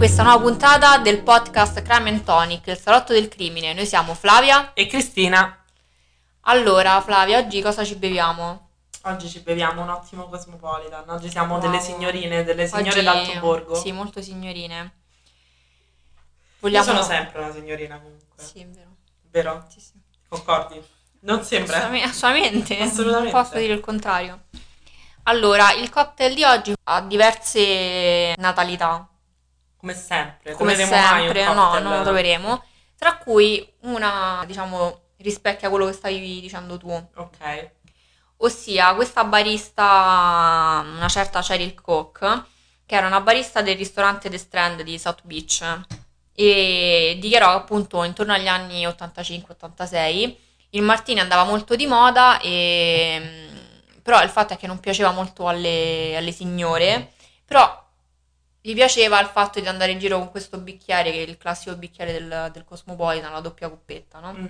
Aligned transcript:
Questa 0.00 0.22
nuova 0.22 0.40
puntata 0.40 0.96
del 0.96 1.20
podcast 1.20 1.82
Crime 1.82 2.08
and 2.08 2.24
Tonic, 2.24 2.68
il 2.68 2.78
salotto 2.78 3.12
del 3.12 3.28
crimine. 3.28 3.74
Noi 3.74 3.84
siamo 3.84 4.14
Flavia 4.14 4.72
e 4.72 4.86
Cristina. 4.86 5.62
Allora, 6.44 6.98
Flavia, 7.02 7.36
oggi 7.36 7.60
cosa 7.60 7.84
ci 7.84 7.96
beviamo? 7.96 8.70
Oggi 9.02 9.28
ci 9.28 9.40
beviamo 9.40 9.82
un 9.82 9.90
ottimo 9.90 10.26
Cosmopolitan. 10.30 11.04
Oggi 11.06 11.28
siamo 11.28 11.56
wow. 11.56 11.60
delle 11.60 11.80
signorine, 11.80 12.44
delle 12.44 12.66
signore 12.66 12.88
oggi, 12.88 13.02
d'Alto 13.02 13.40
Borgo. 13.40 13.74
Sì, 13.74 13.92
molto 13.92 14.22
signorine. 14.22 14.94
Vogliamo... 16.60 16.86
Io 16.86 16.92
sono 16.92 17.04
sempre 17.04 17.42
una 17.42 17.52
signorina 17.52 18.00
comunque. 18.00 18.42
Sì, 18.42 18.60
è 18.60 18.66
vero. 18.68 18.90
Vero? 19.30 19.66
Sì, 19.68 19.80
sì. 19.80 19.92
Concordi? 20.30 20.82
Non 21.20 21.44
sembra? 21.44 21.76
Assolutamente. 21.76 22.78
Assolutamente. 22.78 23.32
Non 23.32 23.42
posso 23.42 23.58
dire 23.58 23.74
il 23.74 23.80
contrario. 23.80 24.44
Allora, 25.24 25.74
il 25.74 25.90
cocktail 25.90 26.34
di 26.34 26.44
oggi 26.44 26.72
ha 26.84 27.02
diverse 27.02 28.32
natalità. 28.38 29.04
Come 29.80 29.94
sempre. 29.94 30.52
Come 30.52 30.76
sempre, 30.76 31.52
no, 31.52 31.78
non 31.78 31.96
lo 31.96 32.02
troveremo. 32.02 32.64
Tra 32.96 33.16
cui 33.16 33.66
una, 33.80 34.44
diciamo, 34.46 35.00
rispecchia 35.16 35.70
quello 35.70 35.86
che 35.86 35.92
stavi 35.94 36.40
dicendo 36.40 36.76
tu. 36.76 36.90
Ok. 36.90 37.70
Ossia, 38.38 38.94
questa 38.94 39.24
barista, 39.24 40.84
una 40.84 41.08
certa 41.08 41.40
Cheryl 41.40 41.74
Cook, 41.74 42.44
che 42.86 42.94
era 42.94 43.06
una 43.06 43.20
barista 43.20 43.62
del 43.62 43.76
ristorante 43.76 44.28
The 44.28 44.38
Strand 44.38 44.82
di 44.82 44.98
South 44.98 45.20
Beach 45.22 45.80
e 46.34 47.18
dichiarò 47.20 47.50
appunto 47.50 48.02
intorno 48.02 48.32
agli 48.32 48.48
anni 48.48 48.86
85-86 48.86 50.34
il 50.70 50.82
martini 50.82 51.20
andava 51.20 51.44
molto 51.44 51.76
di 51.76 51.86
moda 51.86 52.40
e 52.40 53.48
però 54.02 54.22
il 54.22 54.30
fatto 54.30 54.54
è 54.54 54.56
che 54.56 54.66
non 54.66 54.80
piaceva 54.80 55.10
molto 55.10 55.48
alle, 55.48 56.16
alle 56.16 56.32
signore 56.32 57.12
però 57.44 57.79
gli 58.60 58.74
piaceva 58.74 59.20
il 59.20 59.28
fatto 59.28 59.60
di 59.60 59.66
andare 59.66 59.92
in 59.92 59.98
giro 59.98 60.18
con 60.18 60.30
questo 60.30 60.58
bicchiere, 60.58 61.10
che 61.10 61.24
è 61.24 61.28
il 61.28 61.38
classico 61.38 61.76
bicchiere 61.76 62.12
del, 62.12 62.50
del 62.52 62.64
Cosmopolitan, 62.64 63.32
la 63.32 63.40
doppia 63.40 63.68
coppetta, 63.68 64.18
no? 64.20 64.32
Mm. 64.32 64.46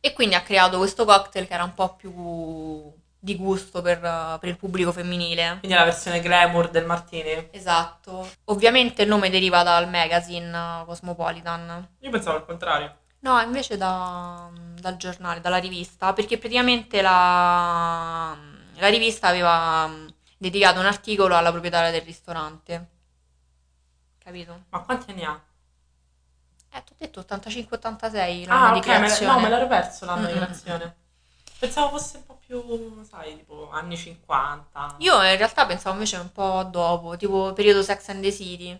E 0.00 0.12
quindi 0.12 0.34
ha 0.34 0.42
creato 0.42 0.78
questo 0.78 1.04
cocktail 1.04 1.46
che 1.46 1.54
era 1.54 1.64
un 1.64 1.74
po' 1.74 1.96
più 1.96 2.94
di 3.18 3.36
gusto 3.36 3.82
per, 3.82 3.98
per, 3.98 4.48
il 4.48 4.56
pubblico 4.56 4.92
femminile. 4.92 5.56
Quindi 5.58 5.76
è 5.76 5.78
la 5.80 5.84
versione 5.84 6.20
glamour 6.20 6.70
del 6.70 6.86
martini? 6.86 7.48
Esatto. 7.50 8.28
Ovviamente 8.44 9.02
il 9.02 9.08
nome 9.08 9.30
deriva 9.30 9.64
dal 9.64 9.88
magazine 9.88 10.84
Cosmopolitan. 10.86 11.88
Io 12.00 12.10
pensavo 12.10 12.36
al 12.36 12.46
contrario. 12.46 12.96
No, 13.20 13.40
invece 13.40 13.76
da, 13.76 14.48
dal 14.80 14.96
giornale, 14.96 15.40
dalla 15.40 15.56
rivista, 15.56 16.12
perché 16.12 16.38
praticamente 16.38 17.02
la, 17.02 18.36
la 18.76 18.88
rivista 18.88 19.26
aveva 19.26 19.90
dedicato 20.36 20.80
un 20.80 20.86
articolo 20.86 21.36
alla 21.36 21.50
proprietaria 21.50 21.90
del 21.90 22.02
ristorante. 22.02 22.88
Capito? 24.18 24.64
Ma 24.70 24.80
quanti 24.80 25.10
anni 25.10 25.24
ha? 25.24 25.40
Eh, 26.70 26.84
ti 26.84 26.92
ho 26.92 26.96
detto 26.98 27.20
85-86 27.20 28.46
l'anno 28.46 28.66
ah, 28.66 28.72
di 28.72 28.78
okay, 28.78 28.96
creazione. 28.96 29.32
Me, 29.32 29.38
no, 29.38 29.40
me 29.40 29.48
l'ero 29.48 29.66
perso 29.66 30.04
l'anno 30.04 30.22
mm-hmm. 30.22 30.32
di 30.32 30.38
creazione. 30.38 30.96
Pensavo 31.58 31.96
fosse 31.96 32.18
un 32.18 32.26
po' 32.26 32.38
più, 32.44 33.02
sai, 33.08 33.36
tipo 33.36 33.70
anni 33.70 33.96
50. 33.96 34.96
Io 34.98 35.14
in 35.22 35.36
realtà 35.36 35.64
pensavo 35.64 35.94
invece 35.94 36.18
un 36.18 36.30
po' 36.30 36.68
dopo, 36.70 37.16
tipo 37.16 37.52
periodo 37.54 37.82
Sex 37.82 38.08
and 38.08 38.22
the 38.22 38.32
City. 38.32 38.78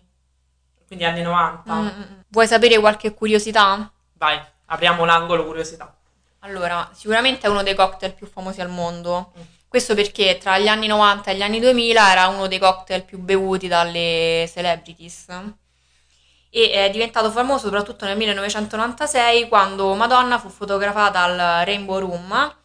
Quindi 0.85 1.05
anni 1.05 1.21
90. 1.21 1.73
Mm-hmm. 1.73 2.19
Vuoi 2.27 2.47
sapere 2.47 2.77
qualche 2.79 3.13
curiosità? 3.13 3.91
Vai, 4.13 4.39
apriamo 4.65 5.05
l'angolo 5.05 5.45
curiosità. 5.45 5.91
Allora, 6.39 6.89
sicuramente 6.93 7.47
è 7.47 7.49
uno 7.49 7.63
dei 7.63 7.73
cocktail 7.73 8.13
più 8.13 8.27
famosi 8.27 8.61
al 8.61 8.69
mondo. 8.69 9.33
Mm 9.37 9.55
questo 9.67 9.95
perché 9.95 10.37
tra 10.37 10.57
gli 10.57 10.67
anni 10.67 10.87
90 10.87 11.31
e 11.31 11.35
gli 11.35 11.41
anni 11.41 11.59
2000 11.59 12.11
era 12.11 12.27
uno 12.27 12.47
dei 12.47 12.59
cocktail 12.59 13.03
più 13.03 13.19
bevuti 13.19 13.67
dalle 13.67 14.49
celebrities 14.51 15.27
e 16.49 16.71
è 16.71 16.89
diventato 16.89 17.29
famoso 17.29 17.65
soprattutto 17.65 18.05
nel 18.05 18.17
1996 18.17 19.47
quando 19.47 19.93
Madonna 19.95 20.39
fu 20.39 20.49
fotografata 20.49 21.21
al 21.21 21.65
Rainbow 21.65 21.99
Room 21.99 22.55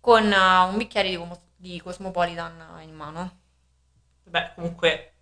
con 0.00 0.24
uh, 0.24 0.68
un 0.68 0.76
bicchiere 0.76 1.08
di, 1.08 1.20
di 1.56 1.80
Cosmopolitan 1.80 2.80
in 2.82 2.94
mano. 2.94 3.38
Beh, 4.24 4.52
comunque 4.54 5.12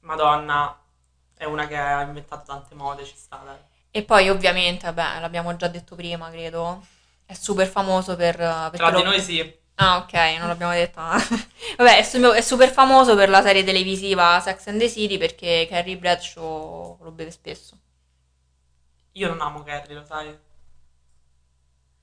Madonna 0.00 0.78
è 1.36 1.44
una 1.44 1.66
che 1.66 1.76
ha 1.76 2.02
inventato 2.02 2.44
tante 2.46 2.74
mode, 2.74 3.04
ci 3.04 3.14
sta. 3.16 3.40
Dai. 3.44 3.56
E 3.90 4.02
poi 4.02 4.28
ovviamente, 4.28 4.90
vabbè, 4.90 5.20
l'abbiamo 5.20 5.54
già 5.56 5.68
detto 5.68 5.94
prima, 5.94 6.30
credo, 6.30 6.84
è 7.24 7.34
super 7.34 7.66
famoso 7.66 8.16
per... 8.16 8.36
Tra 8.36 8.70
di 8.70 8.78
lo... 8.78 9.02
noi 9.02 9.20
sì. 9.20 9.60
Ah, 9.76 9.96
ok, 9.98 10.12
non 10.38 10.48
l'abbiamo 10.48 10.72
detto. 10.72 11.00
Vabbè, 11.76 11.98
è, 11.98 12.02
su- 12.02 12.20
è, 12.20 12.40
super 12.40 12.70
famoso 12.70 13.14
per 13.16 13.28
la 13.28 13.42
serie 13.42 13.64
televisiva 13.64 14.38
Sex 14.40 14.66
and 14.68 14.78
the 14.78 14.88
City 14.88 15.18
perché 15.18 15.66
Carrie 15.68 15.96
Bradshaw 15.96 16.98
lo 17.00 17.10
beve 17.10 17.30
spesso. 17.30 17.78
Io 19.12 19.28
non 19.28 19.40
amo 19.40 19.62
Carrie, 19.62 19.94
lo 19.94 20.04
sai? 20.04 20.38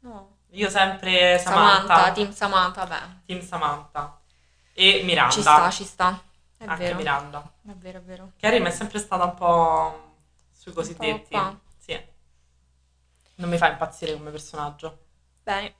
No. 0.01 0.37
Io 0.51 0.69
sempre 0.69 1.37
Samantha. 1.37 1.95
Samantha, 1.95 2.11
Team 2.11 2.31
Samantha, 2.31 2.85
beh. 2.85 3.25
Team 3.25 3.41
Samantha. 3.41 4.19
E 4.73 5.01
Miranda. 5.03 5.33
Ci 5.33 5.41
sta, 5.41 5.69
ci 5.69 5.83
sta. 5.83 6.23
È 6.57 6.65
Anche 6.65 6.83
vero. 6.83 6.97
Miranda. 6.97 7.53
È 7.65 7.71
vero, 7.73 7.97
è 7.99 8.01
vero. 8.01 8.31
Carrie 8.37 8.59
mi 8.59 8.67
è 8.67 8.71
sempre 8.71 8.99
stata 8.99 9.25
un 9.25 9.33
po' 9.35 10.15
sui 10.51 10.73
cosiddetti. 10.73 11.37
Sì. 11.77 12.01
Non 13.35 13.49
mi 13.49 13.57
fa 13.57 13.69
impazzire 13.69 14.13
come 14.13 14.31
personaggio. 14.31 15.05
Bene. 15.43 15.75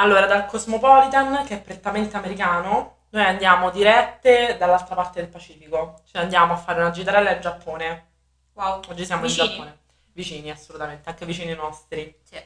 Allora, 0.00 0.24
dal 0.24 0.46
Cosmopolitan, 0.46 1.44
che 1.44 1.56
è 1.56 1.60
prettamente 1.60 2.16
americano, 2.16 3.04
noi 3.10 3.22
andiamo 3.22 3.68
dirette 3.68 4.56
dall'altra 4.56 4.94
parte 4.94 5.20
del 5.20 5.28
Pacifico. 5.28 6.00
Cioè 6.10 6.22
andiamo 6.22 6.54
a 6.54 6.56
fare 6.56 6.80
una 6.80 6.90
gitarella 6.90 7.34
in 7.34 7.40
Giappone. 7.42 8.08
Wow. 8.54 8.80
Oggi 8.88 9.04
siamo 9.04 9.22
vicini. 9.22 9.46
in 9.46 9.52
Giappone. 9.52 9.78
Vicini, 10.12 10.50
assolutamente, 10.50 11.10
anche 11.10 11.26
vicini 11.26 11.54
nostri. 11.54 12.18
Sì. 12.22 12.42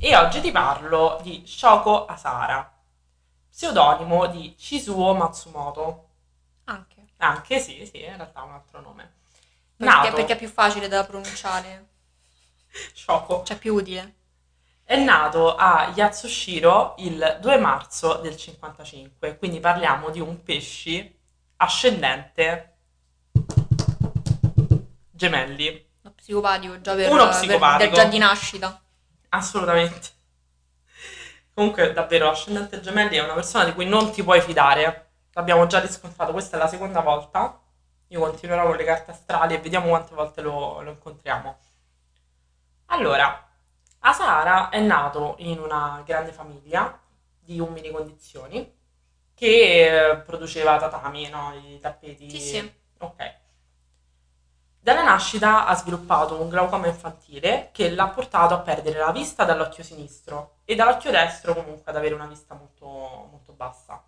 E 0.00 0.16
oggi 0.16 0.40
ti 0.40 0.50
parlo 0.50 1.20
di 1.22 1.44
Shoko 1.46 2.06
Asara, 2.06 2.68
pseudonimo 3.48 4.26
di 4.26 4.56
Chizuo 4.56 5.14
Matsumoto. 5.14 6.08
Anche. 6.64 7.06
Anche, 7.18 7.60
sì, 7.60 7.86
sì, 7.86 8.00
in 8.00 8.16
realtà 8.16 8.40
è 8.40 8.44
un 8.44 8.52
altro 8.52 8.80
nome. 8.80 9.12
Perché, 9.76 9.94
Nato... 9.94 10.16
perché 10.16 10.32
è 10.32 10.36
più 10.36 10.48
facile 10.48 10.88
da 10.88 11.04
pronunciare. 11.04 11.86
Shoko. 12.92 13.44
Cioè 13.44 13.58
più 13.58 13.74
utile. 13.74 14.22
È 14.86 14.96
nato 14.96 15.56
a 15.56 15.92
Yatsushiro 15.94 16.96
il 16.98 17.38
2 17.40 17.56
marzo 17.56 18.16
del 18.16 18.36
55, 18.36 19.38
quindi 19.38 19.58
parliamo 19.58 20.10
di 20.10 20.20
un 20.20 20.42
pesci 20.42 21.18
ascendente 21.56 22.76
gemelli. 25.10 25.88
Uno 26.02 26.12
psicopatico 26.14 26.80
già 26.82 26.94
per, 26.94 27.10
Uno 27.10 27.28
psicopatico. 27.28 27.90
Per, 27.90 27.98
già 27.98 28.04
di 28.04 28.18
nascita. 28.18 28.82
Assolutamente. 29.30 30.08
Comunque, 31.54 31.94
davvero, 31.94 32.28
ascendente 32.28 32.80
gemelli 32.80 33.16
è 33.16 33.24
una 33.24 33.32
persona 33.32 33.64
di 33.64 33.72
cui 33.72 33.86
non 33.86 34.12
ti 34.12 34.22
puoi 34.22 34.42
fidare. 34.42 35.12
L'abbiamo 35.32 35.66
già 35.66 35.80
riscontrato, 35.80 36.32
questa 36.32 36.56
è 36.56 36.60
la 36.60 36.68
seconda 36.68 37.00
volta. 37.00 37.58
Io 38.08 38.20
continuerò 38.20 38.66
con 38.66 38.76
le 38.76 38.84
carte 38.84 39.12
astrali 39.12 39.54
e 39.54 39.60
vediamo 39.60 39.88
quante 39.88 40.14
volte 40.14 40.42
lo, 40.42 40.82
lo 40.82 40.90
incontriamo. 40.90 41.58
Allora, 42.86 43.48
Asara 44.06 44.68
è 44.68 44.80
nato 44.80 45.36
in 45.38 45.58
una 45.58 46.02
grande 46.04 46.32
famiglia 46.32 47.00
di 47.38 47.58
umili 47.58 47.90
condizioni 47.90 48.70
che 49.34 50.10
eh, 50.10 50.16
produceva 50.18 50.78
tatami, 50.78 51.28
no? 51.30 51.54
I 51.54 51.78
tappeti. 51.80 52.28
Sì, 52.28 52.40
sì. 52.40 52.72
Ok. 52.98 53.34
Dalla 54.78 55.02
nascita 55.02 55.64
ha 55.64 55.74
sviluppato 55.74 56.38
un 56.38 56.50
glaucoma 56.50 56.86
infantile 56.86 57.70
che 57.72 57.90
l'ha 57.90 58.08
portato 58.08 58.52
a 58.52 58.58
perdere 58.58 58.98
la 58.98 59.10
vista 59.10 59.44
dall'occhio 59.44 59.82
sinistro 59.82 60.56
e 60.66 60.74
dall'occhio 60.74 61.10
destro 61.10 61.54
comunque 61.54 61.90
ad 61.90 61.96
avere 61.96 62.14
una 62.14 62.26
vista 62.26 62.54
molto, 62.54 62.86
molto 63.30 63.54
bassa. 63.54 64.04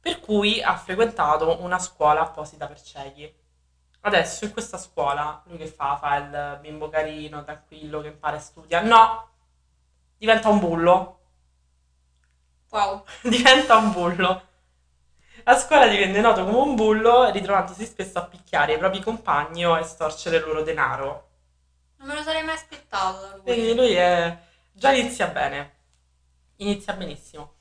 Per 0.00 0.20
cui 0.20 0.62
ha 0.62 0.76
frequentato 0.76 1.60
una 1.62 1.80
scuola 1.80 2.20
apposita 2.20 2.68
per 2.68 2.80
ciechi. 2.80 3.34
Adesso 4.00 4.44
in 4.44 4.52
questa 4.52 4.78
scuola 4.78 5.42
lui 5.46 5.58
che 5.58 5.66
fa? 5.66 5.96
Fa 5.96 6.16
il 6.16 6.58
bimbo 6.60 6.88
carino, 6.88 7.42
tranquillo, 7.44 8.00
che 8.00 8.08
impara 8.08 8.36
e 8.36 8.40
studia. 8.40 8.82
No! 8.82 9.28
Diventa 10.16 10.48
un 10.48 10.58
bullo. 10.58 11.20
Wow. 12.70 13.04
Diventa 13.22 13.76
un 13.76 13.92
bullo. 13.92 14.42
A 15.44 15.56
scuola 15.56 15.86
divenne 15.86 16.20
noto 16.20 16.44
come 16.44 16.56
un 16.56 16.74
bullo, 16.74 17.30
ritrovandosi 17.30 17.84
spesso 17.84 18.18
a 18.18 18.24
picchiare 18.24 18.72
i 18.74 18.78
propri 18.78 19.00
compagni 19.00 19.64
o 19.64 19.74
a 19.74 19.80
estorcere 19.80 20.38
il 20.38 20.44
loro 20.44 20.62
denaro. 20.62 21.28
Non 21.98 22.08
me 22.08 22.14
lo 22.14 22.22
sarei 22.22 22.42
mai 22.42 22.54
aspettato 22.54 23.28
lui. 23.34 23.42
Quindi 23.42 23.74
lui 23.74 23.92
è... 23.94 24.36
già 24.72 24.92
inizia 24.92 25.28
bene. 25.28 25.74
Inizia 26.56 26.94
benissimo. 26.94 27.55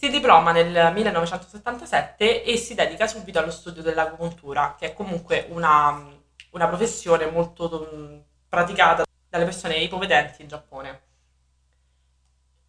Si 0.00 0.10
diploma 0.10 0.52
nel 0.52 0.92
1977 0.92 2.44
e 2.44 2.56
si 2.56 2.76
dedica 2.76 3.08
subito 3.08 3.40
allo 3.40 3.50
studio 3.50 3.82
dell'agopuntura, 3.82 4.76
che 4.78 4.92
è 4.92 4.94
comunque 4.94 5.48
una, 5.50 6.06
una 6.50 6.68
professione 6.68 7.26
molto 7.26 7.88
um, 7.92 8.22
praticata 8.48 9.02
dalle 9.28 9.42
persone 9.42 9.78
ipovedenti 9.78 10.42
in 10.42 10.46
Giappone. 10.46 11.02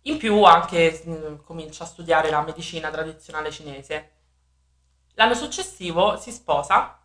In 0.02 0.18
più 0.18 0.42
anche 0.42 1.04
mh, 1.06 1.12
mm, 1.12 1.36
comincia 1.44 1.84
a 1.84 1.88
studiare 1.88 2.32
la 2.32 2.42
medicina 2.42 2.90
tradizionale 2.90 3.52
cinese. 3.52 4.12
L'anno 5.14 5.36
successivo 5.36 6.18
si 6.18 6.32
sposa 6.32 7.00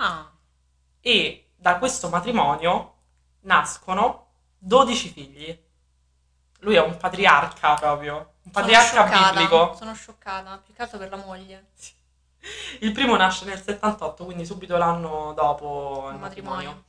Ah, 0.00 0.30
e 1.00 1.50
da 1.56 1.78
questo 1.78 2.08
matrimonio 2.08 2.94
nascono 3.40 4.26
12 4.58 5.08
figli. 5.08 5.66
Lui 6.60 6.76
è 6.76 6.80
un 6.80 6.96
patriarca 6.96 7.74
proprio, 7.74 8.34
patriarca 8.50 9.06
scioccata, 9.06 9.30
biblico. 9.30 9.74
Sono 9.74 9.94
scioccata, 9.94 10.60
più 10.64 10.74
che 10.74 10.82
altro 10.82 10.98
per 10.98 11.10
la 11.10 11.16
moglie. 11.16 11.66
Sì. 11.74 11.92
Il 12.80 12.92
primo 12.92 13.16
nasce 13.16 13.44
nel 13.44 13.60
78, 13.60 14.24
quindi 14.24 14.46
subito 14.46 14.76
l'anno 14.76 15.32
dopo 15.34 16.06
il 16.08 16.14
Il 16.14 16.20
matrimonio. 16.20 16.56
matrimonio. 16.68 16.86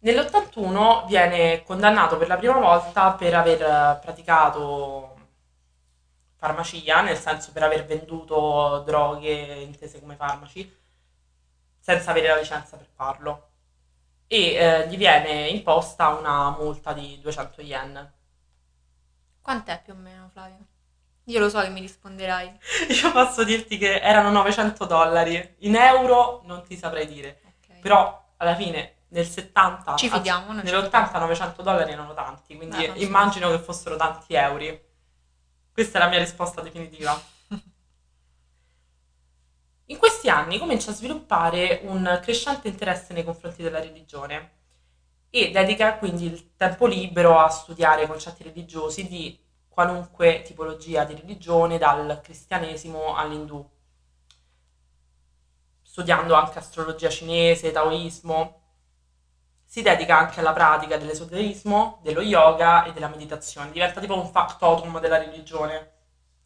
Nell'81 0.00 1.06
viene 1.06 1.62
condannato 1.64 2.16
per 2.16 2.28
la 2.28 2.36
prima 2.36 2.58
volta 2.58 3.12
per 3.12 3.34
aver 3.34 3.60
eh, 3.60 3.98
praticato 4.00 5.16
farmacia, 6.36 7.00
nel 7.02 7.16
senso 7.16 7.50
per 7.50 7.64
aver 7.64 7.84
venduto 7.84 8.82
droghe 8.86 9.60
intese 9.60 10.00
come 10.00 10.14
farmaci, 10.14 10.76
senza 11.80 12.10
avere 12.10 12.28
la 12.28 12.36
licenza 12.36 12.76
per 12.76 12.86
farlo. 12.94 13.48
E 14.28 14.54
eh, 14.54 14.88
gli 14.88 14.96
viene 14.96 15.48
imposta 15.48 16.08
una 16.08 16.50
multa 16.50 16.92
di 16.92 17.18
200 17.20 17.62
yen. 17.62 18.12
Quant'è 19.48 19.80
più 19.82 19.94
o 19.94 19.96
meno, 19.96 20.28
Flavio? 20.30 20.58
Io 21.24 21.40
lo 21.40 21.48
so 21.48 21.62
che 21.62 21.70
mi 21.70 21.80
risponderai. 21.80 22.58
Io 23.02 23.12
posso 23.12 23.44
dirti 23.44 23.78
che 23.78 23.98
erano 23.98 24.30
900 24.30 24.84
dollari. 24.84 25.54
In 25.60 25.74
euro 25.74 26.42
non 26.44 26.62
ti 26.64 26.76
saprei 26.76 27.06
dire. 27.06 27.40
Ok. 27.46 27.78
Però 27.80 28.26
alla 28.36 28.54
fine 28.54 28.96
nel 29.08 29.26
70, 29.26 29.96
Ci 29.96 30.10
fidiamo, 30.10 30.52
non 30.52 30.66
ci 30.66 30.70
nell'80 30.70 31.18
900 31.18 31.62
dollari 31.62 31.92
erano 31.92 32.12
tanti, 32.12 32.56
quindi 32.56 32.88
non 32.88 32.98
so. 32.98 33.02
immagino 33.02 33.50
che 33.50 33.58
fossero 33.58 33.96
tanti 33.96 34.34
euro. 34.34 34.80
Questa 35.72 35.96
è 35.96 36.02
la 36.02 36.08
mia 36.08 36.18
risposta 36.18 36.60
definitiva. 36.60 37.18
In 39.86 39.96
questi 39.96 40.28
anni 40.28 40.58
comincia 40.58 40.90
a 40.90 40.94
sviluppare 40.94 41.80
un 41.84 42.18
crescente 42.22 42.68
interesse 42.68 43.14
nei 43.14 43.24
confronti 43.24 43.62
della 43.62 43.80
religione 43.80 44.56
e 45.30 45.50
dedica 45.50 45.96
quindi 45.98 46.26
il 46.26 46.56
tempo 46.56 46.86
libero 46.86 47.38
a 47.38 47.48
studiare 47.48 48.06
concetti 48.06 48.42
religiosi 48.42 49.06
di 49.06 49.38
qualunque 49.68 50.42
tipologia 50.42 51.04
di 51.04 51.14
religione, 51.14 51.78
dal 51.78 52.20
cristianesimo 52.22 53.14
all'indù, 53.14 53.64
studiando 55.82 56.34
anche 56.34 56.58
astrologia 56.58 57.08
cinese, 57.08 57.70
taoismo. 57.70 58.56
Si 59.64 59.82
dedica 59.82 60.18
anche 60.18 60.40
alla 60.40 60.52
pratica 60.52 60.96
dell'esoterismo, 60.96 62.00
dello 62.02 62.22
yoga 62.22 62.84
e 62.84 62.92
della 62.92 63.08
meditazione, 63.08 63.70
diventa 63.70 64.00
tipo 64.00 64.18
un 64.18 64.26
factotum 64.28 64.98
della 64.98 65.18
religione 65.18 65.92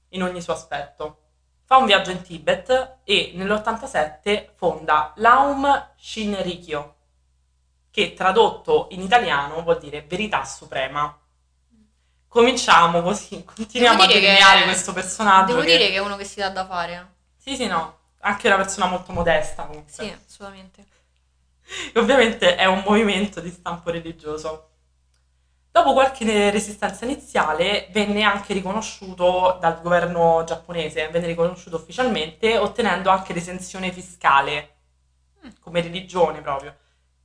in 0.08 0.22
ogni 0.22 0.42
suo 0.42 0.52
aspetto. 0.52 1.18
Fa 1.64 1.76
un 1.76 1.86
viaggio 1.86 2.10
in 2.10 2.20
Tibet 2.20 2.98
e 3.04 3.32
nell'87 3.34 4.50
fonda 4.56 5.12
l'Aum 5.16 5.92
Shinrikyo, 5.96 6.96
che 7.92 8.14
tradotto 8.14 8.88
in 8.90 9.02
italiano 9.02 9.62
vuol 9.62 9.78
dire 9.78 10.02
verità 10.02 10.44
suprema. 10.44 11.16
Cominciamo 12.26 13.02
così, 13.02 13.44
continuiamo 13.54 14.02
a 14.02 14.06
delineare 14.06 14.60
che- 14.60 14.64
questo 14.64 14.92
personaggio. 14.92 15.52
Devo 15.52 15.60
che- 15.60 15.76
dire 15.76 15.88
che 15.90 15.94
è 15.94 15.98
uno 15.98 16.16
che 16.16 16.24
si 16.24 16.40
dà 16.40 16.48
da 16.48 16.66
fare. 16.66 17.14
Sì, 17.36 17.54
sì, 17.54 17.66
no, 17.66 17.98
anche 18.20 18.46
una 18.48 18.56
persona 18.56 18.86
molto 18.86 19.12
modesta 19.12 19.64
comunque. 19.64 19.92
Sì, 19.92 20.10
assolutamente. 20.26 20.86
E 21.92 21.98
ovviamente 22.00 22.56
è 22.56 22.64
un 22.64 22.82
movimento 22.86 23.40
di 23.40 23.50
stampo 23.50 23.90
religioso. 23.90 24.68
Dopo 25.70 25.92
qualche 25.94 26.50
resistenza 26.50 27.04
iniziale 27.04 27.88
venne 27.92 28.22
anche 28.22 28.52
riconosciuto 28.52 29.56
dal 29.60 29.80
governo 29.80 30.44
giapponese, 30.44 31.08
venne 31.08 31.26
riconosciuto 31.26 31.76
ufficialmente 31.76 32.56
ottenendo 32.58 33.10
anche 33.10 33.32
l'esenzione 33.34 33.92
fiscale 33.92 34.68
Mm. 35.44 35.50
come 35.60 35.80
religione 35.80 36.40
proprio. 36.40 36.76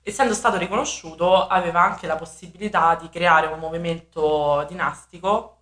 Essendo 0.07 0.33
stato 0.33 0.56
riconosciuto 0.56 1.48
aveva 1.48 1.81
anche 1.81 2.07
la 2.07 2.15
possibilità 2.15 2.95
di 2.95 3.09
creare 3.09 3.48
un 3.48 3.59
movimento 3.59 4.63
dinastico, 4.69 5.57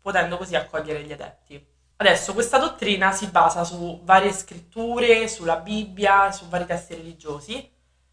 potendo 0.00 0.36
così 0.36 0.54
accogliere 0.54 1.02
gli 1.02 1.10
adepti. 1.10 1.66
Adesso 1.96 2.32
questa 2.32 2.58
dottrina 2.58 3.10
si 3.10 3.26
basa 3.26 3.64
su 3.64 4.00
varie 4.04 4.32
scritture, 4.32 5.26
sulla 5.26 5.56
Bibbia, 5.56 6.30
su 6.30 6.46
vari 6.46 6.64
testi 6.64 6.94
religiosi 6.94 7.68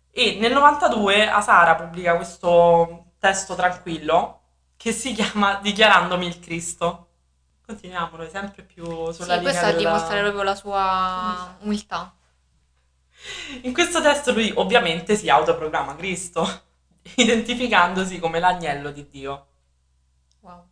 e 0.10 0.38
nel 0.40 0.54
92 0.54 1.30
Asara 1.30 1.76
pubblica 1.76 2.16
questo 2.16 3.12
testo 3.20 3.54
tranquillo 3.54 4.40
che 4.78 4.92
si 4.92 5.14
chiama 5.14 5.60
Dichiarandomi 5.62 6.26
il 6.26 6.40
Cristo. 6.40 7.10
Continuiamo 7.64 8.18
noi 8.18 8.30
sempre 8.32 8.64
più 8.64 8.86
sulla 9.12 9.12
Sì, 9.12 9.22
linea 9.22 9.42
questo 9.42 9.66
a 9.66 9.72
della- 9.72 9.78
dimostrare 9.78 10.22
proprio 10.22 10.42
la 10.44 10.56
sua 10.56 11.56
umiltà. 11.60 12.12
In 13.62 13.74
questo 13.74 14.02
testo 14.02 14.32
lui 14.32 14.52
ovviamente 14.56 15.16
si 15.16 15.30
autoproclama 15.30 15.96
Cristo, 15.96 16.64
identificandosi 17.16 18.20
come 18.20 18.40
l'agnello 18.40 18.92
di 18.92 19.08
Dio. 19.08 19.48
Wow. 20.42 20.64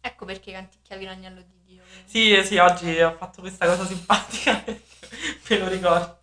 Ecco 0.00 0.24
perché 0.24 0.52
canticchiavi 0.52 1.04
l'agnello 1.04 1.40
di 1.40 1.60
Dio. 1.64 1.82
quindi. 1.82 2.10
Sì, 2.10 2.44
sì, 2.44 2.58
oggi 2.58 3.00
ho 3.00 3.12
fatto 3.12 3.40
questa 3.40 3.66
cosa 3.66 3.84
simpatica, 3.86 4.64
me 4.66 5.58
lo 5.58 5.68
ricordo. 5.68 6.20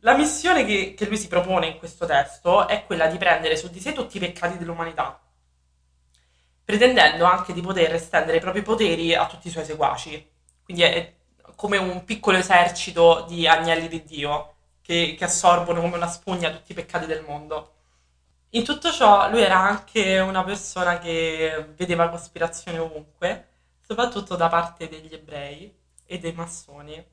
La 0.00 0.16
missione 0.16 0.64
che, 0.64 0.94
che 0.94 1.06
lui 1.06 1.16
si 1.16 1.26
propone 1.26 1.66
in 1.66 1.78
questo 1.78 2.06
testo 2.06 2.68
è 2.68 2.84
quella 2.86 3.08
di 3.08 3.16
prendere 3.16 3.56
su 3.56 3.68
di 3.68 3.80
sé 3.80 3.92
tutti 3.92 4.18
i 4.18 4.20
peccati 4.20 4.56
dell'umanità, 4.56 5.20
pretendendo 6.64 7.24
anche 7.24 7.52
di 7.52 7.60
poter 7.60 7.94
estendere 7.94 8.36
i 8.36 8.40
propri 8.40 8.62
poteri 8.62 9.14
a 9.14 9.26
tutti 9.26 9.48
i 9.48 9.50
suoi 9.50 9.64
seguaci. 9.64 10.30
Quindi 10.62 10.82
è 10.82 11.15
come 11.56 11.78
un 11.78 12.04
piccolo 12.04 12.36
esercito 12.36 13.24
di 13.28 13.48
agnelli 13.48 13.88
di 13.88 14.04
Dio 14.04 14.54
che, 14.82 15.16
che 15.18 15.24
assorbono 15.24 15.80
come 15.80 15.96
una 15.96 16.06
spugna 16.06 16.50
tutti 16.50 16.72
i 16.72 16.74
peccati 16.74 17.06
del 17.06 17.24
mondo. 17.26 17.72
In 18.50 18.62
tutto 18.62 18.92
ciò 18.92 19.28
lui 19.30 19.42
era 19.42 19.58
anche 19.58 20.18
una 20.20 20.44
persona 20.44 20.98
che 20.98 21.72
vedeva 21.76 22.08
cospirazioni 22.08 22.78
ovunque, 22.78 23.48
soprattutto 23.80 24.36
da 24.36 24.48
parte 24.48 24.88
degli 24.88 25.12
ebrei 25.12 25.74
e 26.06 26.18
dei 26.18 26.32
massoni. 26.32 27.04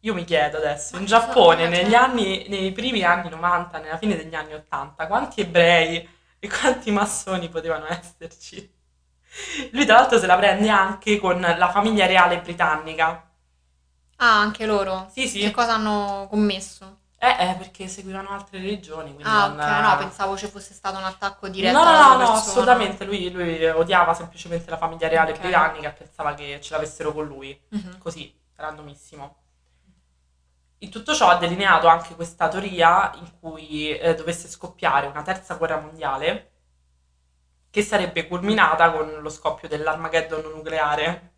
Io 0.00 0.14
mi 0.14 0.24
chiedo 0.24 0.58
adesso, 0.58 0.96
in 0.96 1.06
Giappone, 1.06 1.68
negli 1.68 1.94
anni, 1.94 2.46
nei 2.48 2.72
primi 2.72 3.02
anni 3.02 3.30
90, 3.30 3.78
nella 3.78 3.98
fine 3.98 4.16
degli 4.16 4.34
anni 4.34 4.54
80, 4.54 5.06
quanti 5.06 5.40
ebrei 5.42 6.08
e 6.38 6.48
quanti 6.48 6.90
massoni 6.90 7.48
potevano 7.48 7.86
esserci? 7.88 8.70
Lui 9.72 9.84
tra 9.84 9.96
l'altro 9.96 10.18
se 10.18 10.26
la 10.26 10.36
prende 10.36 10.68
anche 10.68 11.18
con 11.18 11.40
la 11.40 11.70
famiglia 11.70 12.06
reale 12.06 12.40
britannica. 12.40 13.23
Ah, 14.16 14.40
anche 14.40 14.66
loro? 14.66 15.08
Sì, 15.12 15.28
sì. 15.28 15.40
Che 15.40 15.50
cosa 15.50 15.74
hanno 15.74 16.26
commesso? 16.28 16.98
Eh, 17.18 17.50
eh, 17.50 17.54
perché 17.56 17.88
seguivano 17.88 18.28
altre 18.30 18.58
religioni, 18.58 19.14
quindi 19.14 19.32
Ah, 19.32 19.46
non- 19.46 19.56
ok, 19.56 19.66
no, 19.82 19.96
pensavo 19.96 20.36
ci 20.36 20.46
fosse 20.46 20.74
stato 20.74 20.98
un 20.98 21.04
attacco 21.04 21.48
diretto 21.48 21.78
No, 21.78 21.84
no, 21.84 21.92
no, 21.92 22.16
persona. 22.18 22.32
assolutamente. 22.34 23.04
Lui, 23.04 23.30
lui 23.30 23.64
odiava 23.66 24.12
semplicemente 24.14 24.68
la 24.70 24.76
famiglia 24.76 25.08
reale 25.08 25.32
Ok. 25.32 25.38
britannica 25.40 25.88
e 25.88 25.92
pensava 25.92 26.34
che 26.34 26.60
ce 26.60 26.74
l'avessero 26.74 27.12
con 27.12 27.26
lui. 27.26 27.58
Mhm. 27.70 27.98
Così, 27.98 28.32
randomissimo. 28.56 29.36
In 30.78 30.90
tutto 30.90 31.14
ciò 31.14 31.30
ha 31.30 31.36
delineato 31.38 31.88
anche 31.88 32.14
questa 32.14 32.46
teoria 32.48 33.10
in 33.16 33.38
cui 33.40 33.88
eh, 33.96 34.14
dovesse 34.14 34.46
scoppiare 34.48 35.06
una 35.08 35.22
terza 35.22 35.54
guerra 35.54 35.80
mondiale 35.80 36.52
che 37.70 37.82
sarebbe 37.82 38.26
culminata 38.28 38.90
con 38.92 39.18
lo 39.20 39.28
scoppio 39.28 39.68
dell'Armageddon 39.68 40.50
nucleare. 40.54 41.32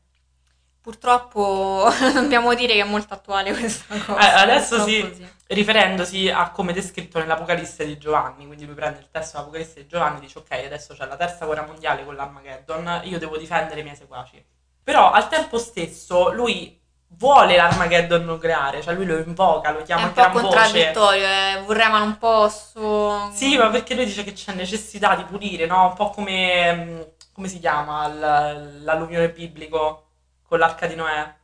Purtroppo 0.86 1.88
dobbiamo 2.14 2.54
dire 2.54 2.74
che 2.74 2.80
è 2.82 2.84
molto 2.84 3.12
attuale 3.12 3.50
questa 3.52 3.92
cosa. 4.04 4.20
Eh, 4.20 4.40
adesso 4.40 4.84
Purtroppo 4.84 5.14
sì. 5.16 5.28
riferendosi 5.48 6.28
a 6.30 6.50
come 6.50 6.72
descritto 6.72 7.18
nell'Apocalisse 7.18 7.84
di 7.84 7.98
Giovanni. 7.98 8.46
Quindi 8.46 8.66
lui 8.66 8.76
prende 8.76 9.00
il 9.00 9.08
testo 9.10 9.32
dell'Apocalisse 9.32 9.80
di 9.82 9.88
Giovanni 9.88 10.18
e 10.18 10.20
dice: 10.20 10.38
Ok, 10.38 10.52
adesso 10.52 10.94
c'è 10.94 11.04
la 11.06 11.16
terza 11.16 11.44
guerra 11.44 11.66
mondiale 11.66 12.04
con 12.04 12.14
l'Armageddon, 12.14 13.00
io 13.02 13.18
devo 13.18 13.36
difendere 13.36 13.80
i 13.80 13.82
miei 13.82 13.96
seguaci. 13.96 14.40
Però 14.84 15.10
al 15.10 15.26
tempo 15.26 15.58
stesso 15.58 16.30
lui 16.32 16.80
vuole 17.08 17.56
l'Armageddon 17.56 18.24
nucleare, 18.24 18.80
cioè 18.80 18.94
lui 18.94 19.06
lo 19.06 19.18
invoca, 19.18 19.72
lo 19.72 19.80
È 19.80 19.82
chiama 19.82 20.02
un 20.04 20.08
a 20.08 20.12
po' 20.12 20.20
gran 20.20 20.32
voce. 20.32 20.44
contraddittorio, 20.44 21.26
eh. 21.26 21.62
vorrei 21.64 21.90
ma 21.90 21.98
non 21.98 22.16
posso. 22.18 23.32
Sì, 23.34 23.56
ma 23.58 23.70
perché 23.70 23.96
lui 23.96 24.04
dice 24.04 24.22
che 24.22 24.32
c'è 24.34 24.52
necessità 24.54 25.16
di 25.16 25.24
pulire, 25.24 25.66
no? 25.66 25.88
Un 25.88 25.94
po' 25.94 26.10
come. 26.10 26.74
mm, 26.74 27.00
come 27.32 27.48
si 27.48 27.58
chiama 27.58 28.06
l'alluvione 28.08 29.30
biblico 29.30 30.05
con 30.46 30.58
l'arca 30.58 30.86
di 30.86 30.94
Noè? 30.94 31.34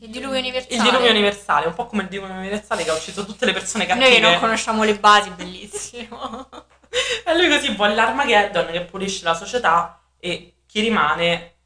Il 0.00 0.10
diluvio 0.10 0.38
universale. 0.38 0.74
Il 0.74 0.82
diluvio 0.82 1.10
universale, 1.10 1.66
un 1.66 1.74
po' 1.74 1.86
come 1.86 2.02
il 2.02 2.08
diluvio 2.08 2.34
universale 2.34 2.84
che 2.84 2.90
ha 2.90 2.94
ucciso 2.94 3.24
tutte 3.24 3.44
le 3.46 3.52
persone 3.52 3.86
cattive. 3.86 4.08
Noi 4.08 4.20
non 4.20 4.38
conosciamo 4.38 4.84
le 4.84 4.96
basi, 4.98 5.30
bellissimo. 5.30 6.48
E 7.24 7.36
lui 7.36 7.50
così 7.50 7.74
vuole 7.74 7.94
l'Armageddon 7.94 8.68
che 8.70 8.80
pulisce 8.80 9.22
la 9.22 9.34
società 9.34 10.00
e 10.18 10.54
chi 10.64 10.80
rimane 10.80 11.56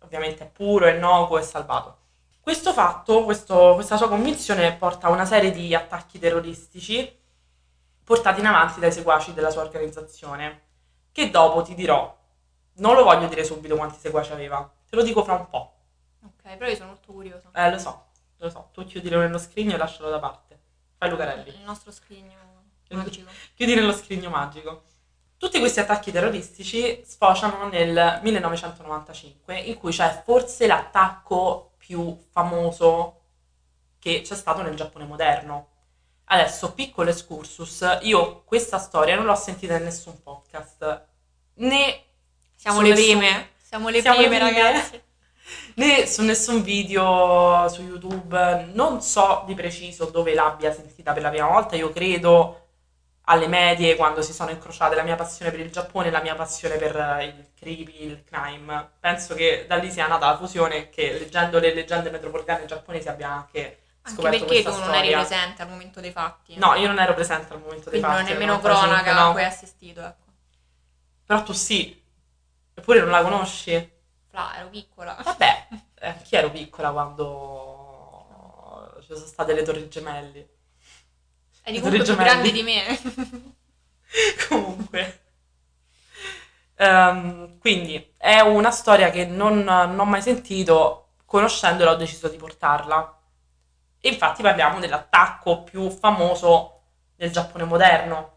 ovviamente 0.00 0.42
è 0.42 0.48
puro, 0.48 0.88
innocuo 0.88 1.38
e 1.38 1.42
salvato. 1.42 1.98
Questo 2.40 2.72
fatto, 2.72 3.22
questo- 3.22 3.74
questa 3.74 3.96
sua 3.96 4.08
convinzione 4.08 4.72
porta 4.74 5.06
a 5.06 5.10
una 5.10 5.24
serie 5.24 5.52
di 5.52 5.72
attacchi 5.72 6.18
terroristici 6.18 7.16
portati 8.02 8.40
in 8.40 8.46
avanti 8.46 8.80
dai 8.80 8.92
seguaci 8.92 9.34
della 9.34 9.50
sua 9.50 9.62
organizzazione, 9.62 10.62
che 11.12 11.30
dopo 11.30 11.62
ti 11.62 11.74
dirò, 11.74 12.16
non 12.74 12.94
lo 12.94 13.02
voglio 13.04 13.26
dire 13.26 13.42
subito 13.44 13.76
quanti 13.76 13.98
seguaci 13.98 14.32
aveva, 14.32 14.68
te 14.88 14.96
lo 14.96 15.02
dico 15.02 15.24
fra 15.24 15.34
un 15.34 15.48
po'. 15.48 15.75
Ok, 16.46 16.56
però 16.56 16.70
io 16.70 16.76
sono 16.76 16.88
molto 16.88 17.12
curiosa. 17.12 17.50
Eh, 17.54 17.70
lo 17.70 17.78
so, 17.78 18.06
lo 18.38 18.50
so, 18.50 18.68
tu 18.72 18.84
chiudilo 18.84 19.18
nello 19.20 19.38
scrigno 19.38 19.74
e 19.74 19.76
lascialo 19.76 20.10
da 20.10 20.18
parte. 20.18 20.58
Fai 20.98 21.10
Lucarelli. 21.10 21.48
Il 21.50 21.60
nostro 21.64 21.90
scrigno 21.92 22.34
magico. 22.90 23.30
Chiudi 23.54 23.74
nello 23.74 23.92
scrigno 23.92 24.30
magico. 24.30 24.84
Tutti 25.38 25.58
questi 25.58 25.80
attacchi 25.80 26.10
terroristici 26.12 27.02
sfociano 27.04 27.68
nel 27.68 28.20
1995, 28.22 29.54
in 29.58 29.76
cui 29.76 29.92
c'è 29.92 30.22
forse 30.24 30.66
l'attacco 30.66 31.72
più 31.76 32.16
famoso 32.30 33.20
che 33.98 34.22
c'è 34.22 34.34
stato 34.34 34.62
nel 34.62 34.74
Giappone 34.76 35.04
moderno. 35.04 35.68
Adesso, 36.28 36.72
piccolo 36.72 37.10
excursus, 37.10 37.98
io 38.02 38.42
questa 38.44 38.78
storia 38.78 39.14
non 39.14 39.26
l'ho 39.26 39.34
sentita 39.34 39.76
in 39.76 39.84
nessun 39.84 40.22
podcast, 40.22 41.06
né 41.54 42.02
Siamo 42.54 42.80
le 42.80 42.88
nessun- 42.90 43.18
prime. 43.18 43.48
Siamo 43.60 43.88
le 43.90 44.00
Siamo 44.00 44.16
prime, 44.16 44.36
prime. 44.38 44.50
ragazzi. 44.62 45.02
Né 45.76 46.06
su 46.06 46.22
nessun 46.22 46.62
video 46.62 47.68
su 47.68 47.82
YouTube, 47.82 48.70
non 48.72 49.00
so 49.02 49.44
di 49.46 49.54
preciso 49.54 50.06
dove 50.06 50.34
l'abbia 50.34 50.72
sentita 50.72 51.12
per 51.12 51.22
la 51.22 51.28
prima 51.30 51.46
volta, 51.48 51.76
io 51.76 51.90
credo 51.90 52.60
alle 53.28 53.48
medie 53.48 53.96
quando 53.96 54.22
si 54.22 54.32
sono 54.32 54.50
incrociate 54.50 54.94
la 54.94 55.02
mia 55.02 55.16
passione 55.16 55.50
per 55.50 55.60
il 55.60 55.70
Giappone 55.70 56.08
e 56.08 56.10
la 56.10 56.20
mia 56.22 56.34
passione 56.36 56.76
per 56.76 56.96
eh, 56.96 57.24
il 57.24 57.48
creepy, 57.58 58.02
il 58.04 58.24
crime. 58.24 58.90
Penso 59.00 59.34
che 59.34 59.64
da 59.68 59.76
lì 59.76 59.90
sia 59.90 60.06
nata 60.06 60.26
la 60.30 60.36
fusione 60.36 60.88
che 60.90 61.12
leggendo 61.18 61.58
le 61.58 61.74
leggende 61.74 62.10
metropolitane 62.10 62.64
giapponesi 62.66 63.08
abbia 63.08 63.30
anche 63.32 63.80
Anche 64.02 64.22
perché 64.22 64.62
tu 64.62 64.70
non 64.70 64.94
eri 64.94 65.08
storia. 65.08 65.16
presente 65.24 65.62
al 65.62 65.68
momento 65.68 66.00
dei 66.00 66.12
fatti. 66.12 66.56
No, 66.56 66.74
io 66.74 66.86
non 66.86 67.00
ero 67.00 67.12
presente 67.14 67.52
al 67.52 67.60
momento 67.60 67.90
dei 67.90 67.98
Quindi 68.00 68.16
non 68.16 68.26
fatti. 68.26 68.32
nemmeno 68.38 68.60
del 68.60 68.62
95, 68.62 69.02
cronaca 69.02 69.12
no. 69.12 69.28
a 69.28 69.32
cui 69.32 69.40
hai 69.42 69.46
assistito, 69.48 70.00
ecco. 70.00 70.24
Però 71.26 71.42
tu 71.42 71.52
sì, 71.52 72.00
eppure 72.74 73.00
non 73.00 73.10
la 73.10 73.22
conosci. 73.22 73.94
Fra, 74.36 74.58
ero 74.58 74.68
piccola. 74.68 75.16
Vabbè, 75.22 75.68
eh, 75.94 76.16
chi 76.22 76.36
ero 76.36 76.50
piccola 76.50 76.90
quando 76.90 78.92
ci 79.00 79.14
sono 79.14 79.24
state 79.24 79.54
le 79.54 79.62
torri 79.62 79.88
gemelli. 79.88 80.46
Eri 81.62 81.80
comunque 81.80 82.04
più 82.04 82.16
grande 82.16 82.52
di 82.52 82.62
me. 82.62 83.00
Comunque. 84.46 85.20
Ehm, 86.74 87.58
quindi 87.58 88.12
è 88.18 88.40
una 88.40 88.70
storia 88.70 89.08
che 89.10 89.24
non, 89.24 89.60
non 89.60 89.98
ho 89.98 90.04
mai 90.04 90.20
sentito, 90.20 91.14
conoscendola 91.24 91.92
ho 91.92 91.96
deciso 91.96 92.28
di 92.28 92.36
portarla. 92.36 93.18
E 93.98 94.08
infatti 94.10 94.42
parliamo 94.42 94.80
dell'attacco 94.80 95.62
più 95.62 95.88
famoso 95.88 96.82
del 97.16 97.32
Giappone 97.32 97.64
moderno. 97.64 98.34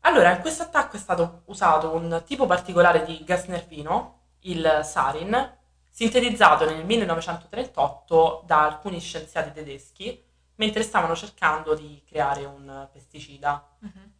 Allora, 0.00 0.32
in 0.32 0.40
questo 0.42 0.64
attacco 0.64 0.96
è 0.96 1.00
stato 1.00 1.42
usato 1.46 1.94
un 1.94 2.22
tipo 2.26 2.44
particolare 2.46 3.02
di 3.04 3.24
gas 3.24 3.46
nervino, 3.46 4.16
il 4.40 4.80
sarin, 4.84 5.54
sintetizzato 5.90 6.64
nel 6.64 6.84
1938 6.84 8.42
da 8.46 8.64
alcuni 8.64 9.00
scienziati 9.00 9.52
tedeschi 9.52 10.22
mentre 10.56 10.82
stavano 10.82 11.14
cercando 11.14 11.74
di 11.74 12.02
creare 12.06 12.44
un 12.44 12.88
pesticida. 12.92 13.66
Mhm. 13.78 14.12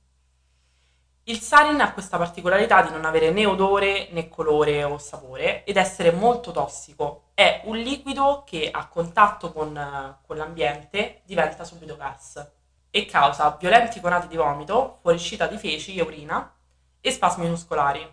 Il 1.29 1.41
sarin 1.41 1.81
ha 1.81 1.93
questa 1.93 2.19
particolarità 2.19 2.83
di 2.83 2.91
non 2.91 3.05
avere 3.05 3.31
né 3.31 3.47
odore 3.47 4.09
né 4.13 4.29
colore 4.29 4.85
o 4.85 4.97
sapore 4.97 5.65
ed 5.65 5.77
essere 5.77 6.13
molto 6.13 6.53
tossico. 6.53 7.31
È 7.35 7.63
un 7.65 7.77
liquido 7.79 8.45
che 8.47 8.71
a 8.71 8.87
contatto 8.87 9.53
con, 9.53 10.19
con 10.25 10.37
l'ambiente 10.37 11.23
diventa 11.25 11.65
subito 11.65 11.97
gas 11.97 12.53
e 12.91 13.07
causa 13.07 13.57
violenti 13.59 14.01
conati 14.01 14.29
di 14.29 14.37
vomito, 14.37 14.99
fuoriuscita 15.01 15.49
di 15.49 15.59
feci 15.59 15.97
e 15.97 16.03
urina 16.03 16.55
e 17.01 17.11
spasmi 17.11 17.49
muscolari. 17.49 18.09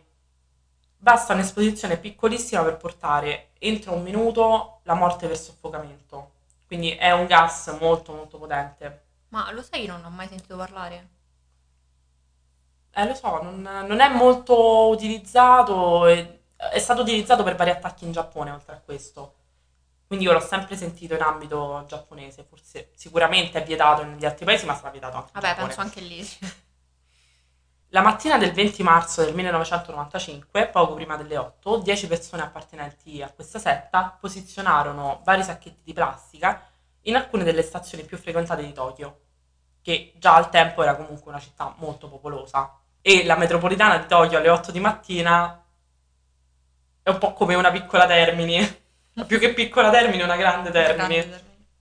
Basta 1.03 1.33
un'esposizione 1.33 1.97
piccolissima 1.97 2.63
per 2.63 2.77
portare 2.77 3.49
entro 3.59 3.91
un 3.91 4.03
minuto 4.03 4.79
la 4.83 4.93
morte 4.93 5.27
per 5.27 5.37
soffocamento. 5.37 6.31
Quindi 6.65 6.91
è 6.91 7.11
un 7.11 7.25
gas 7.25 7.75
molto 7.77 8.13
molto 8.13 8.37
potente. 8.37 9.03
Ma 9.27 9.51
lo 9.51 9.61
sai 9.61 9.81
che 9.81 9.87
non 9.87 10.05
ho 10.05 10.09
mai 10.09 10.29
sentito 10.29 10.55
parlare? 10.55 11.09
Eh, 12.95 13.05
lo 13.05 13.13
so, 13.15 13.41
non, 13.41 13.61
non 13.61 13.99
è 13.99 14.07
molto 14.07 14.87
utilizzato, 14.87 16.05
e- 16.07 16.43
è 16.55 16.79
stato 16.79 17.01
utilizzato 17.01 17.43
per 17.43 17.55
vari 17.55 17.71
attacchi 17.71 18.05
in 18.05 18.13
Giappone 18.13 18.51
oltre 18.51 18.73
a 18.75 18.79
questo. 18.79 19.33
Quindi 20.07 20.23
io 20.25 20.31
l'ho 20.31 20.39
sempre 20.39 20.77
sentito 20.77 21.15
in 21.15 21.21
ambito 21.21 21.83
giapponese, 21.85 22.43
forse 22.47 22.91
sicuramente 22.95 23.61
è 23.61 23.65
vietato 23.65 24.03
negli 24.05 24.23
altri 24.25 24.45
paesi, 24.45 24.65
ma 24.65 24.75
sarà 24.75 24.91
vietato 24.91 25.17
anche 25.17 25.31
in 25.33 25.41
Vabbè, 25.41 25.47
Giappone. 25.47 25.67
penso 25.67 25.81
anche 25.81 25.99
lì. 25.99 26.25
La 27.93 28.01
mattina 28.01 28.39
del 28.39 28.53
20 28.53 28.81
marzo 28.81 29.23
del 29.23 29.35
1995, 29.35 30.65
poco 30.69 30.95
prima 30.95 31.15
delle 31.15 31.37
8, 31.37 31.77
10 31.77 32.07
persone 32.07 32.41
appartenenti 32.41 33.21
a 33.21 33.29
questa 33.29 33.59
setta 33.59 34.17
posizionarono 34.19 35.21
vari 35.23 35.43
sacchetti 35.43 35.81
di 35.83 35.93
plastica 35.93 36.71
in 37.01 37.15
alcune 37.15 37.43
delle 37.43 37.61
stazioni 37.61 38.03
più 38.03 38.17
frequentate 38.17 38.63
di 38.63 38.73
Tokyo, 38.73 39.19
che 39.83 40.13
già 40.17 40.33
al 40.33 40.49
tempo 40.49 40.81
era 40.81 40.95
comunque 40.95 41.29
una 41.29 41.39
città 41.39 41.75
molto 41.77 42.09
popolosa. 42.09 42.79
E 42.99 43.25
la 43.25 43.37
metropolitana 43.37 43.99
di 43.99 44.07
Tokyo 44.07 44.39
alle 44.39 44.49
8 44.49 44.71
di 44.71 44.79
mattina 44.79 45.63
è 47.03 47.09
un 47.11 47.19
po' 47.19 47.33
come 47.33 47.53
una 47.53 47.69
piccola 47.69 48.07
Termini, 48.07 48.57
più 49.27 49.37
che 49.37 49.53
piccola 49.53 49.91
Termini, 49.91 50.23
una 50.23 50.35
grande 50.35 50.71
Termini 50.71 51.31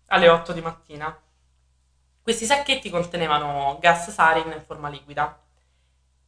alle 0.09 0.28
8 0.28 0.52
di 0.52 0.61
mattina. 0.61 1.19
Questi 2.21 2.45
sacchetti 2.45 2.90
contenevano 2.90 3.78
gas 3.81 4.11
sarin 4.11 4.52
in 4.52 4.62
forma 4.66 4.90
liquida. 4.90 5.42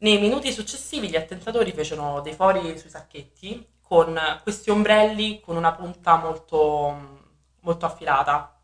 Nei 0.05 0.19
minuti 0.19 0.53
successivi 0.53 1.09
gli 1.09 1.17
attentatori 1.17 1.73
fecero 1.73 2.21
dei 2.21 2.35
fori 2.35 2.79
sui 2.79 2.91
sacchetti 2.91 3.67
con 3.81 4.21
questi 4.43 4.69
ombrelli 4.69 5.41
con 5.41 5.57
una 5.57 5.73
punta 5.73 6.17
molto, 6.17 7.23
molto 7.61 7.87
affilata, 7.87 8.55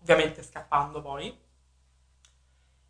ovviamente 0.00 0.42
scappando 0.42 1.02
poi. 1.02 1.38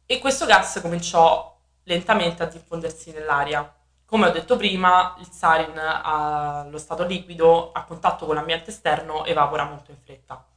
E 0.07 0.19
questo 0.21 0.47
gas 0.47 0.79
cominciò 0.81 1.59
lentamente 1.83 2.45
a 2.45 2.47
diffondersi 2.47 3.11
nell'aria. 3.11 3.75
Come 4.07 4.29
ho 4.29 4.31
detto 4.31 4.55
prima, 4.57 5.17
il 5.19 5.29
sarin 5.29 5.77
allo 5.77 6.79
stato 6.79 7.03
liquido 7.03 7.73
a 7.73 7.83
contatto 7.83 8.27
con 8.27 8.37
l'ambiente 8.37 8.71
esterno 8.71 9.25
evapora 9.25 9.65
molto 9.65 9.91
in 9.91 9.97
fretta. 9.97 10.52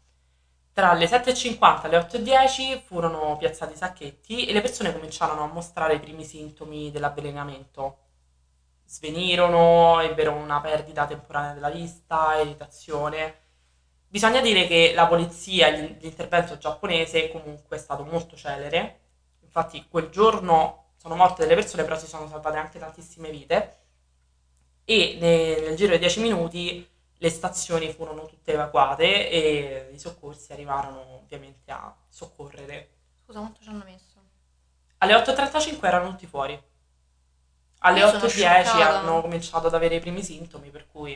Tra 0.75 0.91
le 0.91 1.05
7.50 1.05 1.86
e 1.86 1.88
le 1.88 1.98
8.10 2.00 2.82
furono 2.82 3.38
piazzati 3.38 3.72
i 3.72 3.77
sacchetti 3.77 4.46
e 4.46 4.51
le 4.51 4.60
persone 4.60 4.91
cominciarono 4.91 5.44
a 5.44 5.48
mostrare 5.48 5.94
i 5.94 6.01
primi 6.01 6.25
sintomi 6.25 6.91
dell'avvelenamento. 6.91 8.00
Svenirono, 8.84 10.01
ebbero 10.01 10.34
una 10.34 10.60
perdita 10.60 11.05
temporanea 11.08 11.53
della 11.53 11.70
vista, 11.70 12.41
irritazione. 12.41 13.44
Bisogna 14.10 14.41
dire 14.41 14.67
che 14.67 14.91
la 14.94 15.08
polizia 15.08 15.67
e 15.67 15.96
l'intervento 15.98 16.58
giapponese 16.58 17.32
comunque 17.32 17.77
è 17.77 17.79
stato 17.79 18.03
molto 18.03 18.36
celere. 18.36 19.00
Infatti 19.44 19.88
quel 19.88 20.10
giorno 20.10 20.96
sono 20.98 21.15
morte 21.15 21.44
delle 21.44 21.55
persone, 21.55 21.84
però 21.84 21.98
si 21.98 22.05
sono 22.05 22.27
salvate 22.27 22.58
anche 22.58 22.79
tantissime 22.79 23.29
vite. 23.29 23.77
E 24.84 25.17
ne- 25.22 25.62
nel 25.62 25.77
giro 25.77 25.94
di 25.94 26.00
10 26.00 26.20
minuti 26.20 26.95
le 27.25 27.32
stazioni 27.32 27.91
furono 27.91 28.27
tutte 28.27 28.53
evacuate 28.53 29.29
e 29.32 29.89
i 29.91 29.98
soccorsi 29.98 30.51
arrivarono 30.51 31.22
ovviamente 31.24 31.72
a 31.72 31.91
soccorrere. 32.08 32.89
Scusa, 33.25 33.39
quanto 33.39 33.63
ci 33.63 33.70
hanno 33.70 33.84
messo? 33.84 34.13
Alle 35.00 35.15
8.35 35.15 35.79
erano 35.88 36.10
tutti 36.10 36.27
fuori. 36.27 36.62
Alle 37.79 38.00
Io 38.00 38.08
sono 38.10 38.20
8.10 38.25 38.27
scioccata. 38.29 39.00
hanno 39.00 39.22
cominciato 39.22 39.65
ad 39.67 39.74
avere 39.74 39.96
i 39.96 40.00
primi 40.00 40.22
sintomi, 40.24 40.70
per 40.70 40.86
cui 40.91 41.13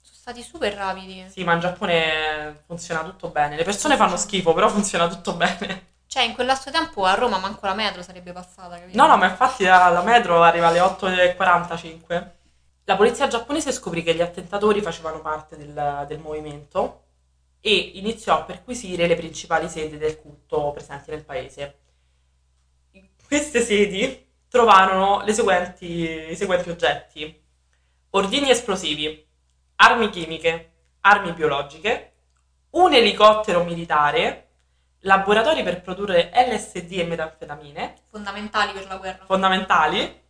Sono 0.00 0.16
stati 0.16 0.42
super 0.44 0.72
rapidi. 0.74 1.28
sì, 1.28 1.42
ma 1.42 1.54
in 1.54 1.60
Giappone 1.60 2.62
funziona 2.66 3.02
tutto 3.02 3.28
bene. 3.30 3.56
Le 3.56 3.64
persone 3.64 3.96
fanno 3.96 4.16
schifo, 4.16 4.54
però 4.54 4.68
funziona 4.68 5.08
tutto 5.08 5.34
bene. 5.34 5.86
Cioè, 6.06 6.22
in 6.22 6.34
quel 6.34 6.46
lasso 6.46 6.70
di 6.70 6.76
tempo 6.76 7.04
a 7.04 7.14
Roma 7.14 7.38
manco 7.38 7.66
la 7.66 7.74
metro 7.74 8.02
sarebbe 8.02 8.30
passata, 8.32 8.78
capito? 8.78 8.96
No, 8.96 9.08
no, 9.08 9.16
ma 9.16 9.26
infatti 9.28 9.64
la, 9.64 9.88
la 9.88 10.02
metro 10.02 10.40
arriva 10.42 10.68
alle 10.68 10.78
8.45. 10.78 12.36
La 12.88 12.96
polizia 12.96 13.28
giapponese 13.28 13.70
scoprì 13.70 14.02
che 14.02 14.14
gli 14.14 14.22
attentatori 14.22 14.80
facevano 14.80 15.20
parte 15.20 15.58
del, 15.58 16.06
del 16.08 16.20
movimento 16.20 17.02
e 17.60 17.74
iniziò 17.76 18.38
a 18.38 18.44
perquisire 18.44 19.06
le 19.06 19.14
principali 19.14 19.68
sedi 19.68 19.98
del 19.98 20.18
culto 20.18 20.70
presenti 20.72 21.10
nel 21.10 21.22
paese. 21.22 21.78
In 22.92 23.06
queste 23.26 23.60
sedi 23.60 24.26
trovarono 24.48 25.22
le 25.22 25.34
seguenti- 25.34 26.30
i 26.30 26.34
seguenti 26.34 26.70
oggetti: 26.70 27.44
ordini 28.08 28.48
esplosivi, 28.48 29.22
armi 29.76 30.08
chimiche, 30.08 30.72
armi 31.00 31.34
biologiche, 31.34 32.12
un 32.70 32.94
elicottero 32.94 33.64
militare, 33.64 34.48
laboratori 35.00 35.62
per 35.62 35.82
produrre 35.82 36.30
LSD 36.32 36.92
e 36.92 37.04
metanfetamine 37.04 37.96
Fondamentali 38.06 38.72
per 38.72 38.86
la 38.86 38.96
guerra. 38.96 39.26
fondamentali, 39.26 40.22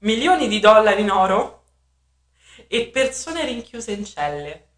milioni 0.00 0.48
di 0.48 0.60
dollari 0.60 1.00
in 1.00 1.10
oro 1.10 1.60
e 2.74 2.86
persone 2.86 3.44
rinchiuse 3.44 3.92
in 3.92 4.02
celle. 4.06 4.68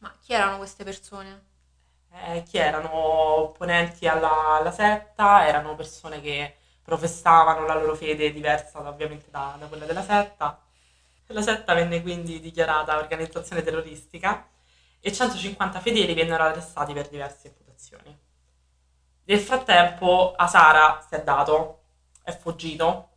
Ma 0.00 0.14
chi 0.20 0.34
erano 0.34 0.58
queste 0.58 0.84
persone? 0.84 1.46
Eh, 2.12 2.42
chi 2.42 2.58
erano 2.58 2.92
opponenti 2.92 4.06
alla, 4.06 4.58
alla 4.58 4.70
setta, 4.70 5.46
erano 5.46 5.74
persone 5.76 6.20
che 6.20 6.56
professavano 6.82 7.64
la 7.64 7.72
loro 7.72 7.94
fede 7.94 8.30
diversa 8.34 8.86
ovviamente 8.86 9.30
da, 9.30 9.56
da 9.58 9.66
quella 9.66 9.86
della 9.86 10.02
setta. 10.02 10.62
La 11.28 11.40
setta 11.40 11.72
venne 11.72 12.02
quindi 12.02 12.38
dichiarata 12.38 12.98
organizzazione 12.98 13.62
terroristica 13.62 14.46
e 15.00 15.10
150 15.10 15.80
fedeli 15.80 16.12
vennero 16.12 16.42
arrestati 16.42 16.92
per 16.92 17.08
diverse 17.08 17.46
imputazioni. 17.46 18.14
Nel 19.24 19.40
frattempo 19.40 20.34
Asara 20.36 21.02
si 21.08 21.14
è 21.14 21.22
dato, 21.22 21.80
è 22.22 22.36
fuggito 22.36 23.08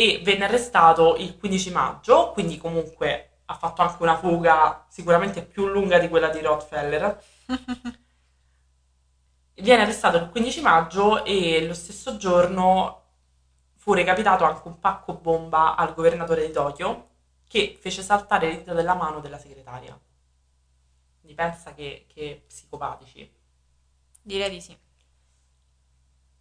e 0.00 0.22
venne 0.24 0.44
arrestato 0.44 1.16
il 1.16 1.36
15 1.36 1.70
maggio, 1.72 2.30
quindi 2.30 2.56
comunque 2.56 3.40
ha 3.44 3.54
fatto 3.54 3.82
anche 3.82 4.02
una 4.02 4.16
fuga 4.16 4.86
sicuramente 4.88 5.44
più 5.44 5.66
lunga 5.66 5.98
di 5.98 6.08
quella 6.08 6.30
di 6.30 6.40
Rockefeller. 6.40 7.22
Viene 9.56 9.82
arrestato 9.82 10.16
il 10.16 10.30
15 10.30 10.62
maggio 10.62 11.22
e 11.22 11.66
lo 11.66 11.74
stesso 11.74 12.16
giorno 12.16 13.02
fu 13.74 13.92
recapitato 13.92 14.44
anche 14.44 14.66
un 14.68 14.78
pacco 14.78 15.12
bomba 15.12 15.76
al 15.76 15.92
governatore 15.92 16.46
di 16.46 16.52
Tokyo 16.52 17.08
che 17.46 17.76
fece 17.78 18.00
saltare 18.00 18.48
il 18.48 18.56
dito 18.56 18.72
della 18.72 18.94
mano 18.94 19.20
della 19.20 19.36
segretaria. 19.36 20.00
Quindi 21.18 21.36
pensa 21.36 21.74
che, 21.74 22.06
che 22.08 22.44
psicopatici. 22.46 23.30
Direi 24.22 24.48
di 24.48 24.62
sì. 24.62 24.74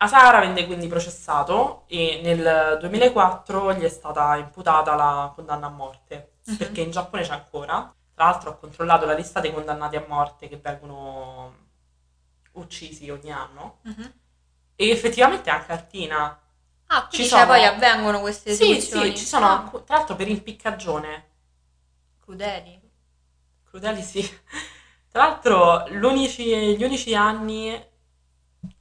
Asahara 0.02 0.40
venne 0.40 0.66
quindi 0.66 0.88
processato 0.88 1.84
e 1.88 2.22
nel 2.24 2.78
2004 2.80 3.74
gli 3.74 3.82
è 3.84 3.90
stata 3.90 4.36
imputata 4.38 4.96
la 4.96 5.32
condanna 5.36 5.68
a 5.68 5.70
morte, 5.70 6.34
Mhm. 6.46 6.56
perché 6.58 6.82
in 6.82 6.92
Giappone 6.92 7.24
c'è 7.24 7.34
ancora. 7.34 7.94
Tra 8.14 8.26
l'altro 8.26 8.52
ho 8.52 8.58
controllato 8.58 9.06
la 9.06 9.14
lista 9.14 9.40
dei 9.42 9.54
condannati 9.54 9.96
a 9.98 10.06
morte 10.08 10.48
che 10.48 10.58
vengono 10.58 11.54
uccisi 12.54 13.10
ogni 13.10 13.32
anno 13.32 13.80
e 14.76 14.90
effettivamente 14.90 15.50
anche 15.50 15.72
altina. 15.74 16.40
Ah, 16.88 17.08
quindi 17.08 17.26
Ci 17.26 17.30
cioè, 17.30 17.40
sono- 17.42 17.46
poi 17.46 17.66
avvengono 17.66 18.20
queste 18.22 18.54
Sì, 18.54 18.64
esecuzioni? 18.74 19.10
sì, 19.12 19.18
ci 19.18 19.26
sono, 19.26 19.46
Ah, 19.48 19.70
tra 19.86 19.98
l'altro 19.98 20.16
per 20.16 20.28
impiccagione. 20.28 21.28
crudeli. 22.22 22.80
Crudeli 23.64 24.02
sì. 24.02 24.22
Tra 25.12 25.24
l'altro 25.28 25.88
gli 25.90 26.84
unici 26.84 27.16
anni 27.16 27.88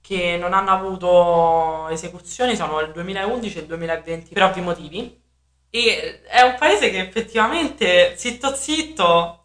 che 0.08 0.38
non 0.38 0.54
hanno 0.54 0.70
avuto 0.70 1.88
esecuzioni 1.88 2.56
sono 2.56 2.80
il 2.80 2.92
2011 2.92 3.58
e 3.58 3.60
il 3.60 3.66
2020 3.66 4.32
per 4.32 4.42
ovvi 4.42 4.60
motivi. 4.62 5.22
E 5.68 6.22
è 6.22 6.40
un 6.40 6.56
paese 6.58 6.88
che 6.90 6.98
effettivamente, 7.00 8.16
zitto 8.16 8.54
zitto, 8.54 9.44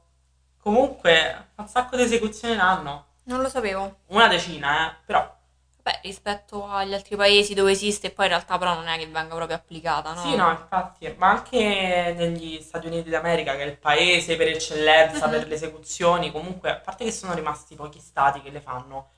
comunque 0.62 1.50
fa 1.53 1.63
un 1.63 1.67
sacco 1.67 1.98
di 1.98 2.03
esecuzioni 2.03 2.55
l'anno. 2.55 3.08
Non 3.25 3.41
lo 3.41 3.50
sapevo. 3.50 3.98
Una 4.08 4.29
decina, 4.29 4.89
eh, 4.89 4.96
però. 5.05 5.36
Beh, 5.82 6.00
rispetto 6.03 6.65
agli 6.65 6.93
altri 6.93 7.17
paesi 7.17 7.53
dove 7.53 7.72
esiste, 7.72 8.12
poi 8.12 8.25
in 8.27 8.32
realtà 8.32 8.58
però 8.58 8.74
non 8.74 8.88
è 8.88 8.98
che 8.98 9.05
venga 9.08 9.36
proprio 9.36 9.58
applicata, 9.58 10.13
no? 10.13 10.22
Sì, 10.22 10.34
no, 10.38 10.50
infatti, 10.50 11.13
ma 11.17 11.32
anche 11.32 12.13
negli 12.17 12.62
Stati 12.62 12.88
Uniti 12.88 13.10
d'America, 13.10 13.58
che 13.58 13.63
è 13.63 13.65
il 13.65 13.77
paese 13.77 14.38
per 14.38 14.48
eccellenza 14.48 15.25
Mhm. 15.25 15.32
per 15.32 15.48
le 15.50 15.55
esecuzioni, 15.55 16.32
comunque, 16.32 16.70
a 16.72 16.75
parte 16.75 17.03
che 17.03 17.12
sono 17.12 17.34
rimasti 17.34 17.75
pochi 17.75 18.00
stati 18.00 18.41
che 18.41 18.50
le 18.50 18.62
fanno, 18.62 19.10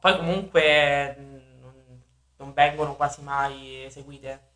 poi 0.00 0.16
comunque 0.16 1.16
non, 1.60 2.02
non 2.36 2.52
vengono 2.52 2.96
quasi 2.96 3.22
mai 3.22 3.84
eseguite 3.84 4.46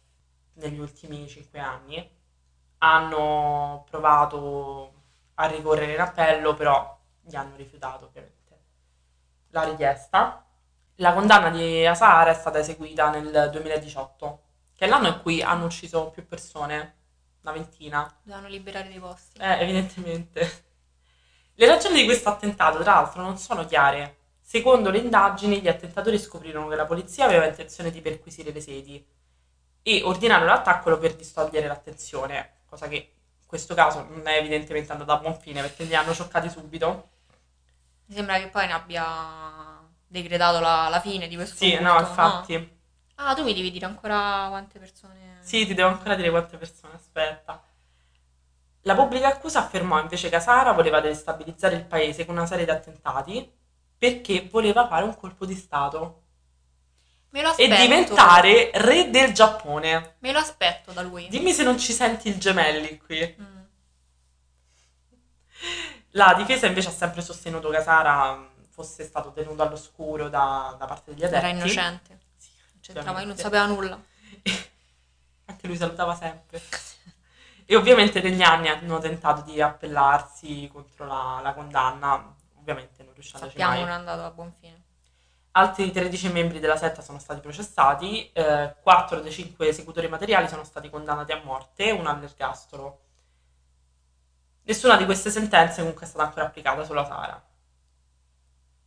negli 0.54 0.78
ultimi 0.78 1.26
cinque 1.28 1.58
anni. 1.58 2.20
Hanno 2.78 3.86
provato 3.90 4.92
a 5.34 5.46
ricorrere 5.46 5.94
in 5.94 6.00
appello, 6.00 6.54
però 6.54 6.98
gli 7.20 7.36
hanno 7.36 7.56
rifiutato 7.56 8.06
ovviamente 8.06 8.42
la 9.52 9.64
richiesta. 9.64 10.44
La 10.96 11.14
condanna 11.14 11.50
di 11.50 11.86
Asahara 11.86 12.30
è 12.30 12.34
stata 12.34 12.58
eseguita 12.58 13.10
nel 13.10 13.48
2018, 13.50 14.42
che 14.74 14.84
è 14.84 14.88
l'anno 14.88 15.08
in 15.08 15.20
cui 15.22 15.42
hanno 15.42 15.64
ucciso 15.64 16.10
più 16.10 16.26
persone, 16.26 16.96
una 17.42 17.52
ventina. 17.52 18.14
Dovevano 18.22 18.48
liberare 18.48 18.88
dei 18.88 18.98
posti. 18.98 19.38
Eh, 19.40 19.60
evidentemente. 19.62 20.64
Le 21.54 21.66
ragioni 21.66 22.00
di 22.00 22.04
questo 22.04 22.28
attentato, 22.28 22.82
tra 22.82 22.94
l'altro, 22.94 23.22
non 23.22 23.36
sono 23.38 23.64
chiare. 23.64 24.18
Secondo 24.52 24.90
le 24.90 24.98
indagini, 24.98 25.62
gli 25.62 25.68
attentatori 25.68 26.18
scoprirono 26.18 26.68
che 26.68 26.76
la 26.76 26.84
polizia 26.84 27.24
aveva 27.24 27.46
intenzione 27.46 27.90
di 27.90 28.02
perquisire 28.02 28.52
le 28.52 28.60
sedi 28.60 29.02
e 29.80 30.02
ordinarono 30.02 30.50
l'attacco 30.50 30.98
per 30.98 31.16
distogliere 31.16 31.66
l'attenzione, 31.66 32.56
cosa 32.68 32.86
che 32.86 32.96
in 32.96 33.46
questo 33.46 33.74
caso 33.74 34.06
non 34.10 34.26
è 34.26 34.36
evidentemente 34.36 34.92
andata 34.92 35.14
a 35.14 35.16
buon 35.16 35.40
fine 35.40 35.62
perché 35.62 35.84
li 35.84 35.94
hanno 35.94 36.12
scioccati 36.12 36.50
subito. 36.50 37.08
Mi 38.04 38.14
sembra 38.14 38.38
che 38.38 38.48
poi 38.48 38.66
ne 38.66 38.72
abbia 38.74 39.80
decretato 40.06 40.60
la, 40.60 40.88
la 40.90 41.00
fine 41.00 41.28
di 41.28 41.34
questo 41.34 41.56
Sì, 41.56 41.70
culto, 41.70 41.84
no, 41.90 41.98
infatti. 42.00 42.78
Ah, 43.14 43.32
tu 43.32 43.44
mi 43.44 43.54
devi 43.54 43.70
dire 43.70 43.86
ancora 43.86 44.48
quante 44.50 44.78
persone... 44.78 45.38
Sì, 45.40 45.64
ti 45.64 45.72
devo 45.72 45.88
ancora 45.88 46.14
dire 46.14 46.28
quante 46.28 46.58
persone, 46.58 46.92
aspetta. 46.92 47.64
La 48.82 48.94
pubblica 48.94 49.28
accusa 49.28 49.60
affermò 49.60 49.98
invece 49.98 50.28
che 50.28 50.40
Sara 50.40 50.72
voleva 50.72 51.00
destabilizzare 51.00 51.76
il 51.76 51.86
paese 51.86 52.26
con 52.26 52.36
una 52.36 52.44
serie 52.44 52.66
di 52.66 52.70
attentati 52.70 53.60
perché 54.02 54.48
voleva 54.50 54.88
fare 54.88 55.04
un 55.04 55.16
colpo 55.16 55.46
di 55.46 55.54
Stato 55.54 56.22
Me 57.28 57.40
lo 57.40 57.50
e 57.50 57.50
aspetto. 57.50 57.80
diventare 57.82 58.70
re 58.74 59.10
del 59.10 59.32
Giappone. 59.32 60.16
Me 60.18 60.32
lo 60.32 60.40
aspetto 60.40 60.90
da 60.90 61.02
lui. 61.02 61.28
Dimmi 61.28 61.52
se 61.52 61.62
non 61.62 61.78
ci 61.78 61.92
senti 61.92 62.26
il 62.26 62.36
gemelli 62.38 62.98
qui. 62.98 63.36
Mm. 63.40 63.60
La 66.14 66.34
difesa 66.36 66.66
invece 66.66 66.88
ha 66.88 66.90
sempre 66.90 67.22
sostenuto 67.22 67.68
che 67.70 67.80
Sara 67.80 68.34
mh, 68.34 68.48
fosse 68.70 69.04
stato 69.04 69.30
tenuto 69.30 69.62
all'oscuro 69.62 70.28
da, 70.28 70.74
da 70.76 70.86
parte 70.86 71.14
degli 71.14 71.22
adepti. 71.22 71.44
Era 71.46 71.54
innocente. 71.56 72.18
Sì, 72.38 72.50
Non 72.72 72.80
c'entrava, 72.80 73.36
sapeva 73.36 73.66
nulla. 73.66 74.02
Anche 75.46 75.66
lui 75.68 75.76
salutava 75.76 76.16
sempre. 76.16 76.60
E 77.64 77.76
ovviamente 77.76 78.20
negli 78.20 78.42
anni 78.42 78.66
hanno 78.66 78.98
tentato 78.98 79.42
di 79.42 79.60
appellarsi 79.62 80.68
contro 80.72 81.06
la, 81.06 81.38
la 81.40 81.54
condanna, 81.54 82.34
ovviamente 82.62 83.02
non 83.02 83.12
riuscendoci 83.12 83.50
Sappiamo 83.50 83.72
mai. 83.72 83.80
non 83.80 83.90
è 83.90 83.92
andato 83.94 84.22
a 84.22 84.30
buon 84.30 84.52
fine. 84.58 84.80
Altri 85.54 85.90
13 85.90 86.32
membri 86.32 86.60
della 86.60 86.76
setta 86.76 87.02
sono 87.02 87.18
stati 87.18 87.40
processati, 87.40 88.30
eh, 88.32 88.74
4 88.80 89.20
dei 89.20 89.30
5 89.30 89.68
esecutori 89.68 90.08
materiali 90.08 90.48
sono 90.48 90.64
stati 90.64 90.88
condannati 90.88 91.32
a 91.32 91.42
morte, 91.44 91.90
uno 91.90 92.08
all'ergastolo. 92.08 93.00
Nessuna 94.62 94.96
di 94.96 95.04
queste 95.04 95.30
sentenze 95.30 95.80
comunque 95.80 96.06
è 96.06 96.08
stata 96.08 96.24
ancora 96.24 96.46
applicata 96.46 96.84
sulla 96.84 97.04
Sara. 97.04 97.42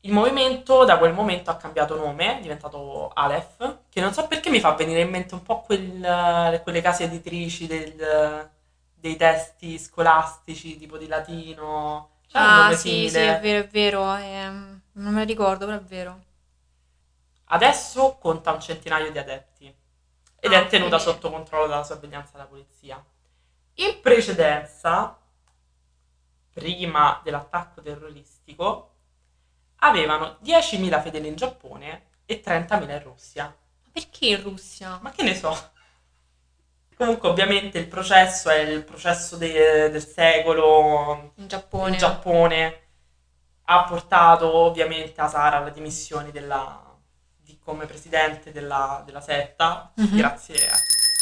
Il 0.01 0.11
movimento 0.11 0.85
da 0.85 0.97
quel 0.97 1.13
momento 1.13 1.49
ha 1.51 1.57
cambiato 1.57 1.95
nome, 1.97 2.37
è 2.37 2.41
diventato 2.41 3.09
Aleph, 3.13 3.79
che 3.89 4.01
non 4.01 4.13
so 4.13 4.25
perché 4.27 4.49
mi 4.49 4.59
fa 4.59 4.71
venire 4.73 5.01
in 5.01 5.09
mente 5.09 5.33
un 5.33 5.41
po' 5.43 5.61
quel- 5.61 6.59
quelle 6.63 6.81
case 6.81 7.03
editrici 7.05 7.67
del- 7.67 8.49
dei 8.93 9.15
testi 9.17 9.77
scolastici, 9.77 10.77
tipo 10.77 10.97
di 10.97 11.07
latino. 11.07 12.09
Ah, 12.37 12.71
sì, 12.75 13.09
sì, 13.09 13.17
è 13.17 13.39
vero, 13.39 13.63
è 13.63 13.67
vero. 13.67 14.13
ehm, 14.15 14.81
non 14.93 15.13
me 15.13 15.19
lo 15.21 15.25
ricordo, 15.25 15.65
però 15.65 15.77
è 15.77 15.81
vero. 15.81 16.23
Adesso 17.45 18.17
conta 18.17 18.51
un 18.51 18.59
centinaio 18.61 19.11
di 19.11 19.17
adepti 19.17 19.65
ed 20.39 20.51
Ah, 20.53 20.59
è 20.61 20.67
tenuta 20.67 20.97
quindi- 20.97 21.03
sotto 21.13 21.31
controllo 21.31 21.67
dalla 21.67 21.83
sorveglianza 21.83 22.31
della 22.33 22.45
polizia. 22.47 23.03
In 23.75 23.99
precedenza, 24.01 25.17
prima 26.53 27.19
dell'attacco 27.23 27.81
terroristico, 27.81 28.91
avevano 29.77 30.37
10.000 30.39 31.01
fedeli 31.01 31.27
in 31.27 31.35
Giappone 31.35 32.09
e 32.25 32.39
30.000 32.39 32.93
in 32.95 33.03
Russia. 33.03 33.45
Ma 33.45 33.89
perché 33.91 34.27
in 34.27 34.41
Russia? 34.41 34.99
Ma 35.01 35.11
che 35.11 35.23
ne 35.23 35.35
so? 35.35 35.73
Comunque, 36.97 37.27
ovviamente, 37.29 37.77
il 37.77 37.87
processo 37.87 38.49
è 38.49 38.59
il 38.59 38.83
processo 38.83 39.35
de- 39.35 39.89
del 39.89 40.05
secolo 40.05 41.33
In 41.35 41.47
Giappone? 41.47 41.91
in 41.91 41.97
Giappone. 41.97 42.79
Ha 43.65 43.83
portato 43.83 44.53
ovviamente 44.53 45.19
a 45.21 45.27
Sara 45.27 45.57
alle 45.57 45.71
dimissioni 45.71 46.31
della- 46.31 46.81
di- 47.37 47.59
come 47.63 47.85
presidente 47.85 48.51
della, 48.51 49.01
della 49.05 49.21
setta. 49.21 49.91
Mhm. 49.95 50.17
Grazie, 50.17 50.67
a- 50.67 50.75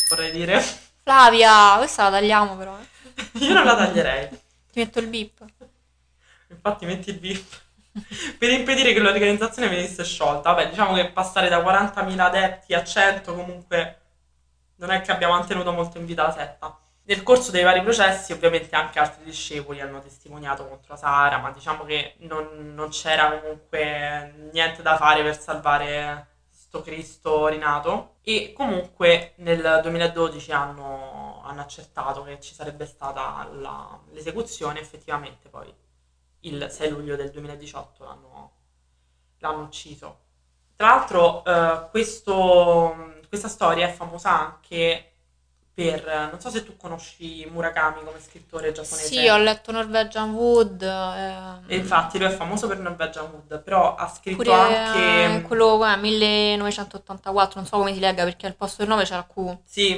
vorrei 0.09 0.31
dire. 0.31 0.61
Flavia, 1.01 1.75
questa 1.77 2.03
la 2.03 2.11
tagliamo 2.11 2.55
però. 2.55 2.77
eh. 2.77 2.91
Io 3.43 3.53
non 3.53 3.65
la 3.65 3.75
taglierei. 3.75 4.29
Ti 4.71 4.79
metto 4.79 4.99
il 4.99 5.07
bip. 5.07 5.43
Infatti, 6.49 6.85
metti 6.85 7.09
il 7.09 7.17
bip 7.19 7.61
per 8.37 8.49
impedire 8.51 8.93
che 8.93 8.99
l'organizzazione 8.99 9.69
venisse 9.69 10.03
sciolta. 10.03 10.51
Vabbè, 10.53 10.69
diciamo 10.69 10.93
che 10.93 11.09
passare 11.11 11.49
da 11.49 11.59
40.000 11.61 12.25
adepti 12.25 12.73
a 12.75 12.83
100 12.83 13.33
comunque 13.33 14.01
non 14.85 14.91
è 14.91 15.01
che 15.01 15.11
abbia 15.11 15.29
mantenuto 15.29 15.71
molto 15.71 15.97
in 15.97 16.05
vita 16.05 16.23
la 16.23 16.31
setta. 16.31 16.77
Nel 17.05 17.23
corso 17.23 17.51
dei 17.51 17.63
vari 17.63 17.81
processi, 17.81 18.31
ovviamente, 18.33 18.75
anche 18.75 18.99
altri 18.99 19.23
discepoli 19.25 19.81
hanno 19.81 20.01
testimoniato 20.01 20.67
contro 20.67 20.95
Sara, 20.95 21.37
ma 21.37 21.51
diciamo 21.51 21.83
che 21.85 22.15
non, 22.19 22.73
non 22.73 22.89
c'era 22.89 23.39
comunque 23.39 24.49
niente 24.51 24.81
da 24.81 24.95
fare 24.97 25.21
per 25.23 25.37
salvare 25.39 26.27
sto 26.49 26.81
Cristo 26.81 27.47
rinato. 27.47 28.15
E 28.23 28.53
comunque 28.55 29.33
nel 29.37 29.79
2012 29.81 30.51
hanno, 30.51 31.41
hanno 31.45 31.61
accertato 31.61 32.23
che 32.23 32.39
ci 32.39 32.53
sarebbe 32.53 32.85
stata 32.85 33.47
la- 33.53 33.99
l'esecuzione, 34.11 34.79
effettivamente 34.79 35.49
poi 35.49 35.73
il 36.41 36.67
6 36.69 36.89
luglio 36.89 37.15
del 37.15 37.31
2018 37.31 38.03
l'hanno, 38.03 38.51
l'hanno 39.39 39.63
ucciso. 39.63 40.19
Tra 40.75 40.87
l'altro, 40.87 41.43
eh, 41.45 41.89
questo- 41.89 43.21
questa 43.33 43.47
storia 43.47 43.87
è 43.87 43.91
famosa 43.91 44.29
anche 44.29 45.11
per... 45.73 46.05
Non 46.29 46.39
so 46.39 46.51
se 46.51 46.63
tu 46.63 46.77
conosci 46.77 47.47
Murakami 47.51 48.03
come 48.03 48.19
scrittore 48.19 48.71
giapponese. 48.71 49.07
Sì, 49.07 49.27
ho 49.27 49.37
letto 49.37 49.71
Norwegian 49.71 50.33
Wood. 50.35 50.83
ehm, 50.83 51.63
E 51.65 51.75
infatti 51.75 52.19
lui 52.19 52.27
è 52.27 52.31
famoso 52.31 52.67
per 52.67 52.77
Norwegian 52.77 53.25
Wood, 53.31 53.63
però 53.63 53.95
ha 53.95 54.07
scritto 54.07 54.37
Pure 54.43 54.51
eh, 54.51 55.23
anche... 55.25 55.47
quello 55.47 55.83
eh, 55.83 55.97
1984, 55.97 57.59
non 57.59 57.67
so 57.67 57.77
come 57.77 57.91
si 57.93 57.99
legga 57.99 58.23
perché 58.23 58.45
al 58.45 58.55
posto 58.55 58.77
del 58.83 58.89
9 58.89 59.03
c'è 59.03 59.15
la 59.15 59.25
Q. 59.25 59.57
Sì, 59.65 59.93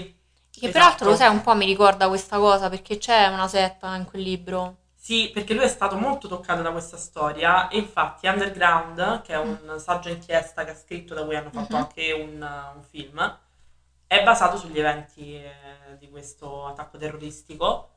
Che 0.50 0.60
esatto. 0.60 0.72
peraltro 0.72 1.10
lo 1.10 1.16
sai, 1.18 1.28
un 1.30 1.42
po' 1.42 1.56
mi 1.56 1.66
ricorda 1.66 2.08
questa 2.08 2.38
cosa 2.38 2.70
perché 2.70 2.98
c'è 2.98 3.28
una 3.28 3.50
setta 3.50 3.94
in 3.96 4.06
quel 4.06 4.22
libro. 4.22 4.78
Sì, 5.06 5.30
perché 5.32 5.54
lui 5.54 5.66
è 5.66 5.68
stato 5.68 5.98
molto 5.98 6.28
toccato 6.28 6.64
da 6.64 6.72
questa 6.72 6.98
storia 6.98 7.68
e 7.68 7.78
infatti 7.78 8.26
Underground, 8.26 9.22
che 9.22 9.34
è 9.34 9.38
un 9.38 9.76
saggio 9.80 10.10
inchiesta 10.10 10.64
che 10.64 10.72
ha 10.72 10.76
scritto 10.76 11.14
da 11.14 11.24
cui 11.24 11.36
hanno 11.36 11.52
fatto 11.52 11.76
Mhm. 11.76 11.82
anche 11.84 12.12
un, 12.12 12.42
un 12.76 12.82
film, 12.82 13.40
è 14.08 14.24
basato 14.24 14.58
sugli 14.58 14.80
eventi 14.80 15.36
eh, 15.36 15.98
di 16.00 16.10
questo 16.10 16.66
attacco 16.66 16.98
terroristico 16.98 17.90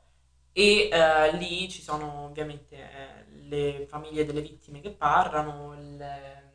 e 0.51 0.89
eh, 0.91 1.31
lì 1.37 1.67
ci 1.69 1.81
sono 1.81 2.25
ovviamente 2.25 2.75
eh, 2.77 3.25
le 3.47 3.85
famiglie 3.87 4.25
delle 4.25 4.41
vittime 4.41 4.79
che 4.79 4.91
parlano, 4.91 5.73
le, 5.97 6.53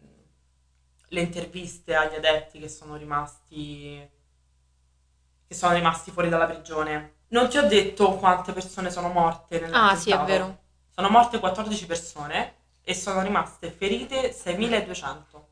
le 1.08 1.20
interviste 1.20 1.96
agli 1.96 2.14
adepti 2.14 2.60
che 2.60 2.68
sono 2.68 2.94
rimasti 2.96 4.08
che 5.46 5.54
sono 5.54 5.74
rimasti 5.74 6.10
fuori 6.10 6.28
dalla 6.28 6.46
prigione. 6.46 7.13
Non 7.28 7.48
ti 7.48 7.58
ho 7.58 7.66
detto 7.66 8.12
quante 8.16 8.52
persone 8.52 8.90
sono 8.90 9.08
morte 9.08 9.56
Ah, 9.72 9.96
sì, 9.96 10.10
è 10.10 10.12
nell'attentato. 10.14 10.24
vero. 10.26 10.58
Sono 10.94 11.08
morte 11.08 11.38
14 11.40 11.86
persone 11.86 12.54
e 12.84 12.94
sono 12.94 13.22
rimaste 13.22 13.74
ferite 13.76 14.32
6200, 14.32 15.46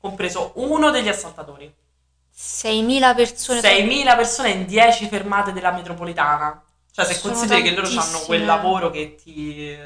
compreso 0.00 0.52
uno 0.56 0.90
degli 0.90 1.08
assaltatori. 1.08 1.72
6.000 2.34 3.14
persone. 3.14 3.60
6.000 3.60 4.16
persone 4.16 4.50
in 4.50 4.64
10 4.66 5.08
fermate 5.08 5.52
della 5.52 5.72
metropolitana. 5.72 6.62
Cioè, 6.92 7.04
se 7.04 7.14
Sono 7.14 7.34
consideri 7.34 7.62
che 7.62 7.70
loro 7.70 7.86
hanno 7.88 7.96
tantissime. 7.96 8.26
quel 8.26 8.44
lavoro 8.46 8.90
che 8.90 9.14
ti. 9.16 9.76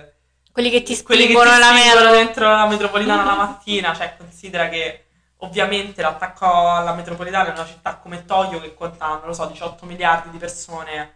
Quelli 0.52 0.70
che 0.70 0.82
ti 0.82 1.02
quelli 1.02 1.22
che 1.26 1.28
ti 1.28 1.32
spingono 1.34 1.50
spingono 1.50 2.00
metro. 2.00 2.10
dentro 2.10 2.48
la 2.50 2.66
metropolitana 2.66 3.24
la 3.24 3.34
mattina, 3.36 3.94
cioè 3.94 4.14
considera 4.18 4.68
che 4.68 5.06
ovviamente 5.38 6.02
l'attacco 6.02 6.44
alla 6.46 6.92
metropolitana 6.94 7.48
in 7.48 7.54
una 7.54 7.66
città 7.66 7.96
come 7.96 8.24
Tokyo 8.26 8.60
che 8.60 8.74
conta, 8.74 9.06
non 9.08 9.22
lo 9.24 9.32
so, 9.32 9.46
18 9.46 9.86
miliardi 9.86 10.28
di 10.30 10.36
persone 10.38 11.14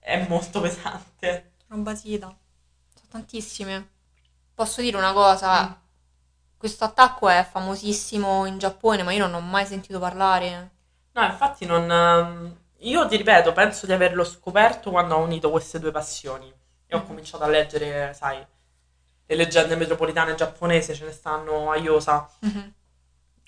è 0.00 0.26
molto 0.26 0.60
pesante. 0.60 1.52
Roba 1.68 1.94
sida. 1.94 2.26
Sono 2.26 3.06
tantissime. 3.08 3.88
Posso 4.54 4.82
dire 4.82 4.96
una 4.98 5.12
cosa? 5.14 5.68
Mm. 5.68 5.72
Questo 6.56 6.84
attacco 6.84 7.28
è 7.28 7.46
famosissimo 7.50 8.44
in 8.46 8.58
Giappone, 8.58 9.02
ma 9.02 9.12
io 9.12 9.26
non 9.26 9.34
ho 9.34 9.40
mai 9.46 9.66
sentito 9.66 9.98
parlare. 9.98 10.70
No, 11.12 11.24
infatti 11.24 11.66
non... 11.66 11.90
ehm, 11.90 12.58
Io 12.82 13.06
ti 13.06 13.16
ripeto, 13.16 13.52
penso 13.52 13.84
di 13.86 13.92
averlo 13.92 14.24
scoperto 14.24 14.90
quando 14.90 15.14
ho 15.16 15.22
unito 15.22 15.50
queste 15.50 15.78
due 15.78 15.90
passioni 15.90 16.52
e 16.86 16.96
ho 16.96 17.00
Mhm. 17.00 17.06
cominciato 17.06 17.44
a 17.44 17.48
leggere, 17.48 18.14
sai, 18.14 18.38
le 19.26 19.34
leggende 19.36 19.76
metropolitane 19.76 20.34
giapponesi, 20.34 20.94
ce 20.94 21.04
ne 21.04 21.12
stanno 21.12 21.70
a 21.70 21.76
Iosa. 21.76 22.28
Mhm. 22.42 22.72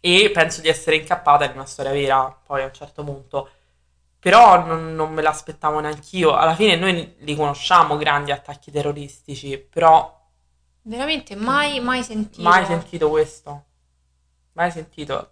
e 0.01 0.31
penso 0.33 0.61
di 0.61 0.69
essere 0.69 0.97
incappata 0.97 1.45
in 1.45 1.53
una 1.53 1.65
storia 1.67 1.93
vera 1.93 2.31
poi 2.45 2.62
a 2.62 2.67
un 2.67 2.73
certo 2.75 3.05
punto. 3.05 3.51
Però 4.23 4.65
non, 4.65 4.95
non 4.95 5.13
me 5.13 5.21
l'aspettavo 5.21 5.81
neanch'io. 5.81 6.33
Alla 6.37 6.55
fine 6.55 6.77
noi 6.77 7.17
li 7.19 7.35
conosciamo 7.35 7.97
grandi 7.97 8.31
attacchi 8.31 8.71
terroristici, 8.71 9.59
però 9.59 10.21
Veramente 10.83 11.35
mai, 11.35 11.81
mai 11.81 12.05
sentito. 12.05 12.49
mai 12.49 12.65
sentito 12.65 13.09
questo. 13.09 13.65
Mai 14.53 14.71
sentito. 14.71 15.31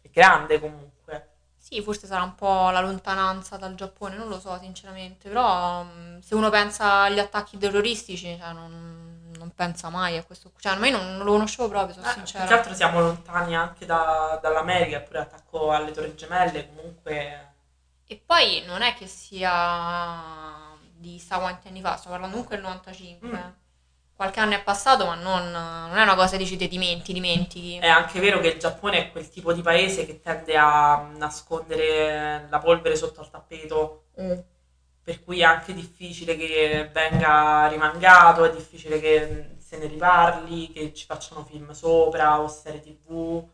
È 0.00 0.08
grande 0.10 0.58
comunque. 0.58 1.28
Sì, 1.58 1.82
forse 1.82 2.06
sarà 2.06 2.22
un 2.22 2.34
po' 2.34 2.70
la 2.70 2.80
lontananza 2.80 3.56
dal 3.58 3.74
Giappone, 3.74 4.16
non 4.16 4.28
lo 4.28 4.38
so 4.40 4.56
sinceramente, 4.58 5.28
però 5.28 5.82
mm, 5.84 6.20
se 6.20 6.34
uno 6.34 6.48
pensa 6.48 7.02
agli 7.02 7.18
attacchi 7.18 7.58
terroristici, 7.58 8.38
cioè, 8.38 8.52
non, 8.52 9.32
non 9.36 9.50
pensa 9.54 9.90
mai 9.90 10.16
a 10.16 10.24
questo. 10.24 10.50
Cioè, 10.56 10.76
ma 10.76 10.86
io 10.86 10.96
non, 10.96 11.16
non 11.16 11.26
lo 11.26 11.32
conoscevo 11.32 11.68
proprio, 11.68 11.92
sono 11.94 12.06
Eh, 12.08 12.12
più 12.14 12.22
sincera. 12.24 12.46
che 12.46 12.54
altro 12.54 12.72
siamo 12.74 13.00
lontani 13.00 13.54
anche 13.56 13.84
da- 13.84 14.38
dall'America, 14.40 14.96
eppure 14.98 15.18
attacco 15.18 15.72
alle 15.72 15.90
Torri 15.90 16.14
Gemelle, 16.14 16.68
comunque... 16.74 17.50
E 18.08 18.22
poi 18.24 18.62
non 18.66 18.82
è 18.82 18.94
che 18.94 19.06
sia 19.06 20.74
di 20.94 21.18
sta 21.18 21.38
quanti 21.38 21.68
anni 21.68 21.80
fa, 21.80 21.96
sto 21.96 22.08
parlando 22.08 22.34
comunque 22.34 22.56
del 22.56 22.64
95. 22.64 23.28
Mm. 23.28 23.50
Qualche 24.14 24.40
anno 24.40 24.54
è 24.54 24.62
passato, 24.62 25.04
ma 25.04 25.14
non, 25.14 25.50
non 25.50 25.96
è 25.98 26.02
una 26.02 26.14
cosa 26.14 26.32
che 26.32 26.38
dici 26.38 26.56
te 26.56 26.68
dimentichi, 26.68 27.12
dimentichi. 27.12 27.76
È 27.76 27.86
anche 27.88 28.18
vero 28.18 28.40
che 28.40 28.48
il 28.48 28.58
Giappone 28.58 28.98
è 28.98 29.10
quel 29.12 29.28
tipo 29.28 29.52
di 29.52 29.60
paese 29.60 30.06
che 30.06 30.20
tende 30.22 30.56
a 30.56 31.06
nascondere 31.16 32.46
la 32.48 32.58
polvere 32.58 32.96
sotto 32.96 33.20
al 33.20 33.30
tappeto 33.30 34.02
Mm. 34.18 34.38
per 35.02 35.22
cui 35.22 35.40
è 35.40 35.44
anche 35.44 35.72
difficile 35.74 36.36
che 36.36 36.90
venga 36.92 37.68
rimangato, 37.68 38.44
è 38.44 38.50
difficile 38.54 38.98
che 39.00 39.56
se 39.58 39.78
ne 39.78 39.86
riparli, 39.86 40.72
che 40.72 40.92
ci 40.94 41.04
facciano 41.06 41.44
film 41.44 41.70
sopra 41.72 42.40
o 42.40 42.48
serie 42.48 42.80
tv 42.80 43.46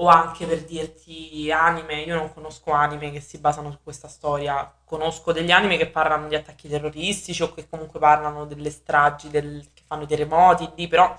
o 0.00 0.06
anche 0.08 0.46
per 0.46 0.64
dirti 0.64 1.50
anime, 1.50 2.02
io 2.02 2.14
non 2.14 2.32
conosco 2.32 2.70
anime 2.72 3.10
che 3.10 3.20
si 3.20 3.38
basano 3.38 3.70
su 3.72 3.78
questa 3.82 4.06
storia, 4.08 4.72
conosco 4.84 5.32
degli 5.32 5.50
anime 5.50 5.76
che 5.76 5.88
parlano 5.88 6.28
di 6.28 6.36
attacchi 6.36 6.68
terroristici 6.68 7.42
o 7.42 7.52
che 7.52 7.68
comunque 7.68 7.98
parlano 7.98 8.44
delle 8.46 8.70
stragi, 8.70 9.28
del- 9.30 9.66
che 9.74 9.82
fanno 9.84 10.04
i 10.04 10.06
terremoti 10.06 10.70
lì, 10.76 10.86
però 10.88 11.16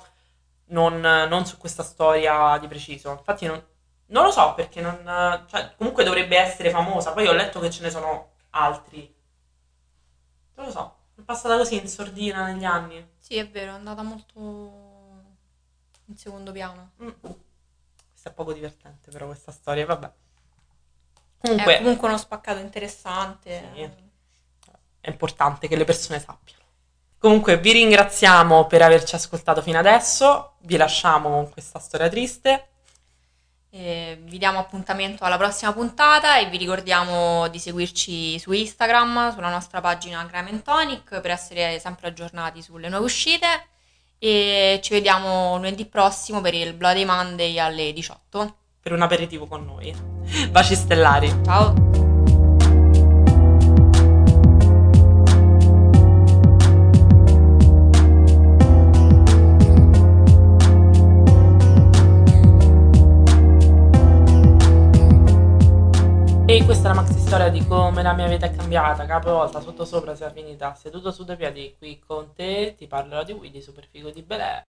non, 0.68 1.00
non 1.02 1.46
su 1.46 1.58
questa 1.58 1.84
storia 1.84 2.58
di 2.60 2.68
preciso. 2.68 3.12
Infatti 3.12 3.46
non, 3.48 3.62
non 4.08 4.24
lo 4.24 4.32
so 4.32 4.54
perché 4.56 4.82
non, 4.82 5.46
cioè, 5.50 5.74
comunque 5.78 6.04
dovrebbe 6.06 6.38
essere 6.38 6.70
famosa, 6.70 7.12
poi 7.14 7.28
ho 7.28 7.34
letto 7.34 7.60
che 7.60 7.70
ce 7.70 7.82
ne 7.84 7.90
sono 7.90 8.32
altri. 8.52 9.14
Non 10.56 10.66
lo 10.66 10.72
so, 10.72 10.96
è 11.16 11.22
passata 11.22 11.58
così 11.58 11.76
in 11.78 11.88
sordina 11.88 12.46
negli 12.46 12.64
anni. 12.64 13.06
Sì, 13.18 13.36
è 13.38 13.50
vero, 13.50 13.72
è 13.72 13.76
andata 13.76 14.04
molto 14.04 14.40
in 16.06 16.18
secondo 16.18 16.52
piano. 16.52 16.92
Mm. 17.02 17.10
Questa 18.20 18.32
è 18.32 18.44
poco 18.44 18.52
divertente 18.52 19.12
però 19.12 19.28
questa 19.28 19.54
storia, 19.54 19.86
vabbè. 19.86 20.08
È 21.40 21.48
Comunque 21.48 21.78
comunque 21.78 22.08
uno 22.10 22.18
spaccato 22.18 22.60
interessante. 22.60 23.72
Sì. 23.74 23.90
è 25.00 25.10
importante 25.10 25.70
che 25.70 25.78
le 25.78 25.86
persone 25.86 26.20
sappiano. 26.20 26.64
Comunque 27.18 27.58
vi 27.58 27.72
ringraziamo 27.72 28.68
per 28.68 28.82
averci 28.82 29.16
ascoltato 29.16 29.62
fino 29.62 29.80
adesso, 29.80 30.56
vi 30.64 30.76
lasciamo 30.76 31.30
con 31.30 31.50
questa 31.50 31.80
storia 31.80 32.10
triste. 32.10 32.68
E 33.70 34.20
vi 34.22 34.38
diamo 34.38 34.60
appuntamento 34.60 35.24
alla 35.24 35.38
prossima 35.38 35.72
puntata 35.72 36.40
e 36.40 36.50
vi 36.50 36.58
ricordiamo 36.58 37.48
di 37.48 37.58
seguirci 37.58 38.38
su 38.38 38.52
Instagram, 38.52 39.34
sulla 39.34 39.50
nostra 39.50 39.80
pagina 39.80 40.20
and 40.20 40.62
Tonic 40.62 41.22
per 41.22 41.32
essere 41.32 41.80
sempre 41.80 42.10
aggiornati 42.10 42.62
sulle 42.62 42.90
nuove 42.90 43.06
uscite 43.06 43.78
e 44.20 44.80
ci 44.84 44.94
vediamo 44.94 45.56
lunedì 45.56 45.86
prossimo 45.86 46.42
per 46.42 46.54
il 46.54 46.74
Bloody 46.74 47.06
Monday 47.06 47.58
alle 47.58 47.94
18. 47.94 48.56
per 48.82 48.92
un 48.92 49.02
aperitivo 49.02 49.48
con 49.48 49.66
noi. 49.66 49.96
Baci 50.52 50.76
stellari. 50.76 51.34
Ciao! 51.44 52.09
E 66.50 66.66
questa 66.66 66.90
è 66.90 66.96
la 66.96 67.02
maxi 67.02 67.20
storia 67.20 67.50
di 67.50 67.64
come 67.64 68.02
la 68.02 68.14
mia 68.14 68.26
vita 68.26 68.48
è 68.48 68.56
cambiata, 68.56 69.06
capovolta, 69.06 69.62
sotto 69.62 69.86
sopra 69.86 70.16
sia 70.16 70.32
finita, 70.32 70.74
seduto 70.74 71.12
su 71.12 71.24
due 71.24 71.36
piedi 71.36 71.76
qui 71.78 72.02
con 72.04 72.34
te, 72.34 72.74
ti 72.76 72.88
parlerò 72.88 73.24
di 73.24 73.34
Willy, 73.34 73.62
super 73.62 73.86
figo 73.88 74.10
di 74.10 74.24
Belè. 74.24 74.66